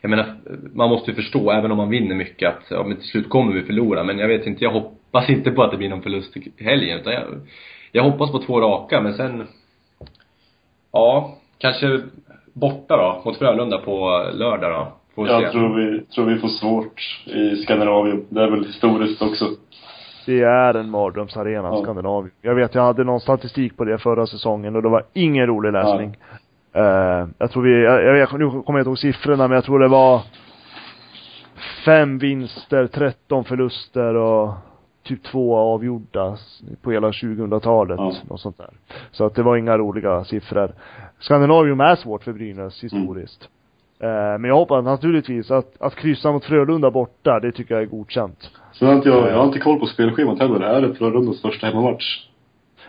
jag 0.00 0.10
menar, 0.10 0.36
man 0.74 0.90
måste 0.90 1.10
ju 1.10 1.14
förstå, 1.14 1.50
även 1.50 1.70
om 1.70 1.76
man 1.76 1.90
vinner 1.90 2.14
mycket, 2.14 2.48
att 2.48 2.64
ja, 2.70 2.84
men 2.84 2.96
till 2.96 3.08
slut 3.08 3.28
kommer 3.28 3.52
vi 3.52 3.62
förlora. 3.62 4.04
Men 4.04 4.18
jag 4.18 4.28
vet 4.28 4.46
inte, 4.46 4.64
jag 4.64 4.72
hoppas 4.72 5.28
inte 5.30 5.50
på 5.50 5.62
att 5.62 5.70
det 5.70 5.76
blir 5.76 5.88
någon 5.88 6.02
förlust 6.02 6.36
i 6.36 6.64
helgen. 6.64 7.00
Utan 7.00 7.12
jag, 7.12 7.24
jag 7.92 8.02
hoppas 8.02 8.32
på 8.32 8.38
två 8.38 8.60
raka, 8.60 9.00
men 9.00 9.14
sen 9.14 9.46
Ja, 10.92 11.38
kanske 11.58 12.00
borta 12.52 12.96
då, 12.96 13.22
mot 13.24 13.38
Frölunda 13.38 13.78
på 13.78 14.24
lördag 14.32 14.70
då. 14.72 14.88
Får 15.14 15.22
vi 15.22 15.28
se. 15.28 15.34
Jag 15.34 15.52
tror 15.52 15.74
vi, 15.74 16.00
tror 16.06 16.26
vi 16.26 16.38
får 16.38 16.48
svårt 16.48 17.24
i 17.26 17.56
Skandinavien. 17.56 18.24
Det 18.28 18.42
är 18.42 18.50
väl 18.50 18.64
historiskt 18.64 19.22
också. 19.22 19.44
det 20.26 20.42
är 20.42 20.74
en 20.74 20.90
mardrömsarena, 20.90 21.68
Ja. 21.68 21.82
Skandinavien. 21.82 22.32
Jag 22.42 22.54
vet, 22.54 22.74
jag 22.74 22.82
hade 22.82 23.04
någon 23.04 23.20
statistik 23.20 23.76
på 23.76 23.84
det 23.84 23.98
förra 23.98 24.26
säsongen 24.26 24.76
och 24.76 24.82
det 24.82 24.88
var 24.88 25.04
ingen 25.12 25.46
rolig 25.46 25.72
läsning. 25.72 26.16
Eh, 26.74 27.26
jag 27.38 27.50
tror 27.50 27.62
vi, 27.62 27.82
jag, 27.82 28.16
jag, 28.18 28.38
nu 28.38 28.50
kommer 28.50 28.64
jag 28.66 28.80
inte 28.80 28.88
ihåg 28.88 28.98
siffrorna 28.98 29.48
men 29.48 29.54
jag 29.54 29.64
tror 29.64 29.78
det 29.78 29.88
var 29.88 30.20
fem 31.84 32.18
vinster, 32.18 32.86
13 32.86 33.44
förluster 33.44 34.14
och 34.14 34.50
typ 35.02 35.22
två 35.22 35.56
avgjorda 35.56 36.36
på 36.82 36.90
hela 36.92 37.10
2000-talet. 37.10 37.96
Ja. 37.98 38.12
Något 38.28 38.40
sånt 38.40 38.58
där. 38.58 38.70
Så 39.10 39.24
att 39.24 39.34
det 39.34 39.42
var 39.42 39.56
inga 39.56 39.78
roliga 39.78 40.24
siffror. 40.24 40.72
Skandinavium 41.18 41.80
är 41.80 41.96
svårt 41.96 42.24
för 42.24 42.32
Brynäs 42.32 42.84
historiskt. 42.84 43.48
Eh, 44.00 44.08
men 44.08 44.44
jag 44.44 44.54
hoppas 44.54 44.84
naturligtvis 44.84 45.50
att, 45.50 45.82
att 45.82 45.94
kryssa 45.94 46.32
mot 46.32 46.44
Frölunda 46.44 46.90
borta, 46.90 47.40
det 47.40 47.52
tycker 47.52 47.74
jag 47.74 47.82
är 47.82 47.86
godkänt. 47.86 48.50
Sen 48.72 48.88
har 48.88 48.94
inte 48.94 49.08
jag, 49.08 49.28
jag 49.30 49.36
har 49.36 49.44
inte 49.46 49.58
koll 49.58 49.78
på 49.80 49.86
spelschemat 49.86 50.38
heller. 50.38 50.60
Är 50.60 50.80
det 50.80 50.94
Frölundas 50.94 51.42
första 51.42 51.66
hemmamatch? 51.66 52.28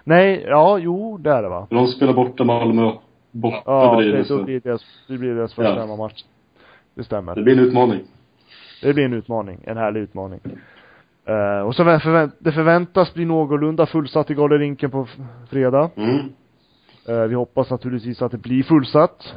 Nej, 0.04 0.46
ja, 0.48 0.78
jo, 0.78 1.18
det 1.18 1.30
är 1.32 1.44
det 1.44 1.50
va? 1.50 1.68
De 1.70 1.88
spelar 1.88 2.14
borta 2.14 2.44
Malmö, 2.44 2.92
borta 3.32 3.62
Ja, 3.66 3.92
det, 3.92 3.98
Brynäs. 3.98 4.28
då 4.28 4.44
blir 4.44 4.60
det, 4.64 4.78
det 5.08 5.18
blir 5.18 5.36
deras 5.36 5.54
första 5.54 5.76
Ja. 5.76 5.80
hemmamatch. 5.82 6.24
Det 6.96 7.04
stämmer. 7.04 7.36
Det 7.36 7.42
blir 7.42 7.54
en 7.54 7.60
utmaning. 7.60 8.00
Det 8.82 8.94
blir 8.94 9.06
en 9.06 9.14
utmaning, 9.14 9.60
en 9.64 9.78
härlig 9.78 10.00
utmaning. 10.02 10.40
Eh, 11.26 11.68
och 11.68 11.76
så 11.76 11.84
förvänt, 11.84 12.36
det 12.40 12.52
förväntas 12.52 13.14
bli 13.14 13.26
någorlunda 13.26 13.86
fullsatt 13.86 14.32
i 14.32 14.34
Garderinken 14.34 14.92
på 14.92 15.08
fredag. 15.50 15.90
Mm. 15.96 16.20
Eh, 17.08 17.22
vi 17.24 17.36
hoppas 17.36 17.70
naturligtvis 17.70 18.22
att 18.22 18.32
det 18.32 18.38
blir 18.38 18.64
fullsatt. 18.64 19.34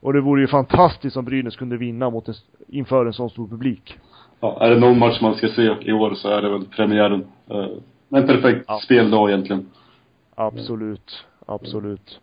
Och 0.00 0.12
det 0.12 0.20
vore 0.20 0.40
ju 0.40 0.46
fantastiskt 0.46 1.16
om 1.16 1.24
Brynäs 1.24 1.56
kunde 1.56 1.76
vinna 1.76 2.10
mot 2.10 2.28
en, 2.28 2.34
inför 2.68 3.06
en 3.06 3.12
sån 3.12 3.30
stor 3.30 3.48
publik. 3.48 3.98
Ja, 4.40 4.58
är 4.60 4.70
det 4.70 4.80
någon 4.80 4.98
match 4.98 5.20
man 5.22 5.34
ska 5.34 5.48
se 5.48 5.76
i 5.80 5.92
år 5.92 6.14
så 6.14 6.28
är 6.28 6.42
det 6.42 6.48
väl 6.48 6.64
premiären. 6.64 7.26
Eh, 7.50 7.66
en 8.18 8.26
perfekt 8.26 8.64
Ja. 8.68 8.78
speldag 8.84 9.28
egentligen. 9.30 9.70
Absolut, 10.34 11.24
absolut. 11.46 12.20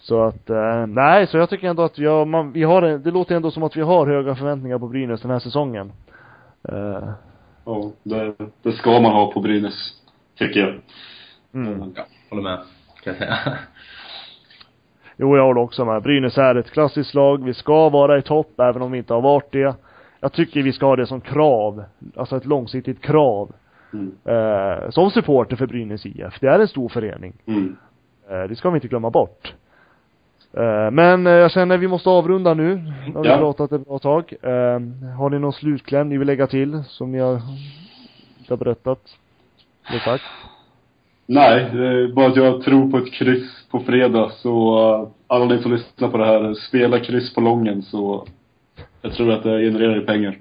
Så 0.00 0.22
att, 0.22 0.50
eh, 0.50 0.86
nej, 0.86 1.26
så 1.26 1.36
jag 1.36 1.50
tycker 1.50 1.68
ändå 1.68 1.82
att 1.82 1.98
har, 2.06 2.24
man, 2.24 2.52
vi 2.52 2.62
har, 2.62 2.82
det 2.82 3.10
låter 3.10 3.36
ändå 3.36 3.50
som 3.50 3.62
att 3.62 3.76
vi 3.76 3.80
har 3.80 4.06
höga 4.06 4.34
förväntningar 4.34 4.78
på 4.78 4.88
Brynäs 4.88 5.22
den 5.22 5.30
här 5.30 5.38
säsongen. 5.38 5.92
Eh, 6.68 7.08
Ja, 7.68 7.92
det, 8.02 8.34
det 8.62 8.72
ska 8.72 9.00
man 9.00 9.12
ha 9.12 9.32
på 9.32 9.40
Brynäs. 9.40 9.92
Tycker 10.38 10.60
jag. 10.60 10.74
mm. 11.54 11.92
Ja, 11.96 12.06
håller 12.30 12.42
med. 12.42 12.58
Kan 13.04 13.12
jag 13.12 13.16
säga. 13.16 13.58
Jo, 15.16 15.36
jag 15.36 15.44
håller 15.44 15.60
också 15.60 15.84
med. 15.84 16.02
Brynäs 16.02 16.38
är 16.38 16.54
ett 16.54 16.70
klassiskt 16.70 17.14
lag. 17.14 17.44
Vi 17.44 17.54
ska 17.54 17.88
vara 17.88 18.18
i 18.18 18.22
topp, 18.22 18.60
även 18.60 18.82
om 18.82 18.92
vi 18.92 18.98
inte 18.98 19.14
har 19.14 19.20
varit 19.20 19.52
det. 19.52 19.74
Jag 20.20 20.32
tycker 20.32 20.62
vi 20.62 20.72
ska 20.72 20.86
ha 20.86 20.96
det 20.96 21.06
som 21.06 21.20
krav. 21.20 21.84
Alltså 22.16 22.36
ett 22.36 22.46
långsiktigt 22.46 23.02
krav. 23.02 23.52
Mm. 23.92 24.14
Eh, 24.24 24.90
som 24.90 25.10
supporter 25.10 25.56
för 25.56 25.66
Brynäs 25.66 26.06
IF. 26.06 26.40
Det 26.40 26.46
är 26.46 26.58
en 26.58 26.68
stor 26.68 26.88
förening. 26.88 27.32
Mm. 27.46 27.76
Eh, 28.30 28.42
det 28.42 28.56
ska 28.56 28.70
vi 28.70 28.76
inte 28.76 28.88
glömma 28.88 29.10
bort. 29.10 29.54
Eh, 30.56 30.90
men 30.90 31.26
eh, 31.26 31.32
jag 31.32 31.50
känner 31.50 31.78
vi 31.78 31.88
måste 31.88 32.08
avrunda 32.10 32.54
nu. 32.54 32.76
Har 33.14 33.22
vi 33.22 33.28
Ja. 33.28 33.38
pratat 33.38 33.72
ett 33.72 33.86
bra 33.86 33.98
tag. 33.98 34.32
Eh, 34.42 34.80
har 35.18 35.30
ni 35.30 35.38
någon 35.38 35.52
slutkläm 35.52 36.08
ni 36.08 36.18
vill 36.18 36.26
lägga 36.26 36.46
till, 36.46 36.82
som 36.86 37.12
ni 37.12 37.18
har, 37.18 37.32
inte 38.38 38.52
har 38.52 38.56
berättat? 38.56 39.00
Eller 39.90 40.00
sagt? 40.00 40.24
Nej, 41.26 41.66
det 41.72 41.86
är 41.88 42.12
bara 42.12 42.26
att 42.26 42.36
jag 42.36 42.62
tror 42.62 42.90
på 42.90 42.98
ett 42.98 43.12
kryss 43.12 43.66
på 43.70 43.80
fredag. 43.80 44.30
Så 44.30 45.12
alla 45.26 45.44
ni 45.44 45.58
som 45.62 45.72
lyssnar 45.72 46.08
på 46.08 46.16
det 46.18 46.26
här, 46.26 46.54
spela 46.54 46.98
kryss 46.98 47.34
på 47.34 47.40
lången 47.40 47.82
så 47.82 48.26
jag 49.02 49.12
tror 49.12 49.32
att 49.32 49.42
det 49.42 49.60
genererar 49.60 50.00
pengar. 50.00 50.38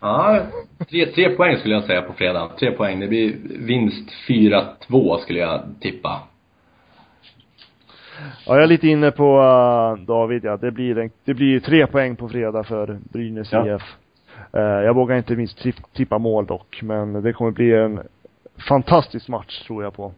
Ja, 0.00 0.40
tre, 0.90 1.06
tre 1.06 1.30
poäng 1.30 1.56
skulle 1.56 1.74
jag 1.74 1.84
säga 1.84 2.02
på 2.02 2.12
fredag. 2.12 2.48
Tre 2.58 2.70
poäng. 2.70 3.00
Det 3.00 3.06
blir 3.08 3.36
vinst 3.66 4.10
4-2 4.28 5.18
skulle 5.18 5.38
jag 5.38 5.60
tippa. 5.80 6.20
Ja, 8.46 8.54
jag 8.54 8.62
är 8.62 8.66
lite 8.66 8.88
inne 8.88 9.10
på 9.10 9.38
uh, 9.40 10.04
David, 10.06 10.44
ja. 10.44 10.56
Det 10.56 10.70
blir, 10.70 10.98
en, 10.98 11.10
det 11.24 11.34
blir 11.34 11.60
tre 11.60 11.86
poäng 11.86 12.16
på 12.16 12.28
fredag 12.28 12.64
för 12.64 12.98
Brynäs 13.12 13.52
Ja. 13.52 13.74
IF. 13.74 13.82
Eh, 14.52 14.60
jag 14.62 14.94
vågar 14.94 15.16
inte 15.16 15.36
minst 15.36 15.58
tipp- 15.62 15.92
tippa 15.92 16.18
mål 16.18 16.46
dock, 16.46 16.80
men 16.82 17.22
det 17.22 17.32
kommer 17.32 17.50
bli 17.50 17.72
en 17.74 18.00
fantastisk 18.68 19.28
match 19.28 19.62
tror 19.66 19.82
jag 19.84 19.94
på. 19.96 20.12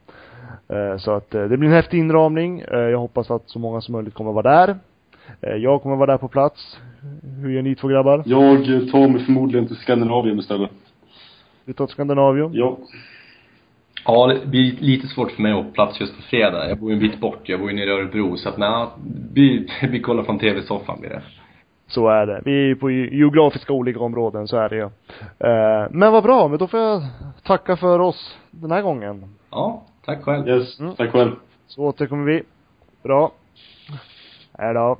Eh, 0.68 0.96
så 0.98 1.10
att 1.10 1.30
det 1.30 1.48
blir 1.56 1.68
en 1.68 1.74
häftig 1.74 1.98
inramning. 1.98 2.64
Jag 2.70 2.98
hoppas 2.98 3.30
att 3.30 3.42
så 3.50 3.58
många 3.58 3.80
som 3.80 3.92
möjligt 3.92 4.14
kommer 4.14 4.32
vara 4.32 4.66
där. 4.66 4.76
Jag 5.58 5.82
kommer 5.82 5.96
vara 5.96 6.10
där 6.12 6.18
på 6.18 6.28
plats. 6.28 6.78
Hur 7.42 7.50
gör 7.50 7.62
ni 7.62 7.74
två 7.74 7.88
grabbar? 7.88 8.22
Jag 8.26 8.64
tar 8.90 9.08
mig 9.08 9.24
förmodligen 9.24 9.66
till 9.66 9.76
Skandinavien 9.76 10.38
istället. 10.38 10.70
Du 11.64 11.72
tar 11.72 11.86
till 11.86 11.92
Skandinavium? 11.92 12.50
Ja. 12.54 12.78
Ja, 14.06 14.26
det 14.26 14.46
blir 14.46 14.76
lite 14.80 15.06
svårt 15.06 15.30
för 15.32 15.42
mig 15.42 15.52
att 15.52 15.64
få 15.64 15.70
plats 15.72 16.00
just 16.00 16.16
på 16.16 16.22
fredag. 16.22 16.68
Jag 16.68 16.78
bor 16.78 16.90
ju 16.90 16.94
en 16.94 17.00
bit 17.00 17.20
bort. 17.20 17.48
Jag 17.48 17.60
bor 17.60 17.70
ju 17.70 17.76
nere 17.76 17.90
i 17.90 17.92
Örebro. 17.92 18.36
Så 18.36 18.48
att 18.48 18.58
nej, 18.58 18.86
vi, 19.34 19.68
vi 19.90 20.00
kollar 20.00 20.22
från 20.22 20.38
TV-soffan 20.38 21.00
blir 21.00 21.10
det. 21.10 21.22
Så 21.88 22.08
är 22.08 22.26
det. 22.26 22.42
Vi 22.44 22.52
är 22.52 22.66
ju 22.66 22.76
på 22.76 22.90
geografiska 22.90 23.72
olika 23.72 24.00
områden, 24.00 24.48
så 24.48 24.56
är 24.56 24.68
det 24.68 24.76
ju. 24.76 24.82
Eh, 25.38 25.88
men 25.90 26.12
vad 26.12 26.22
bra, 26.22 26.48
men 26.48 26.58
då 26.58 26.66
får 26.66 26.80
jag 26.80 27.02
tacka 27.42 27.76
för 27.76 27.98
oss 27.98 28.38
den 28.50 28.70
här 28.70 28.82
gången. 28.82 29.34
Ja, 29.50 29.82
tack 30.04 30.22
själv. 30.22 30.48
Yes, 30.48 30.80
Mm. 30.80 30.94
tack 30.94 31.10
själv. 31.12 31.32
Så 31.66 31.82
återkommer 31.82 32.24
vi. 32.24 32.42
Bra. 33.02 33.32
Hej 34.58 34.74
då. 34.74 34.96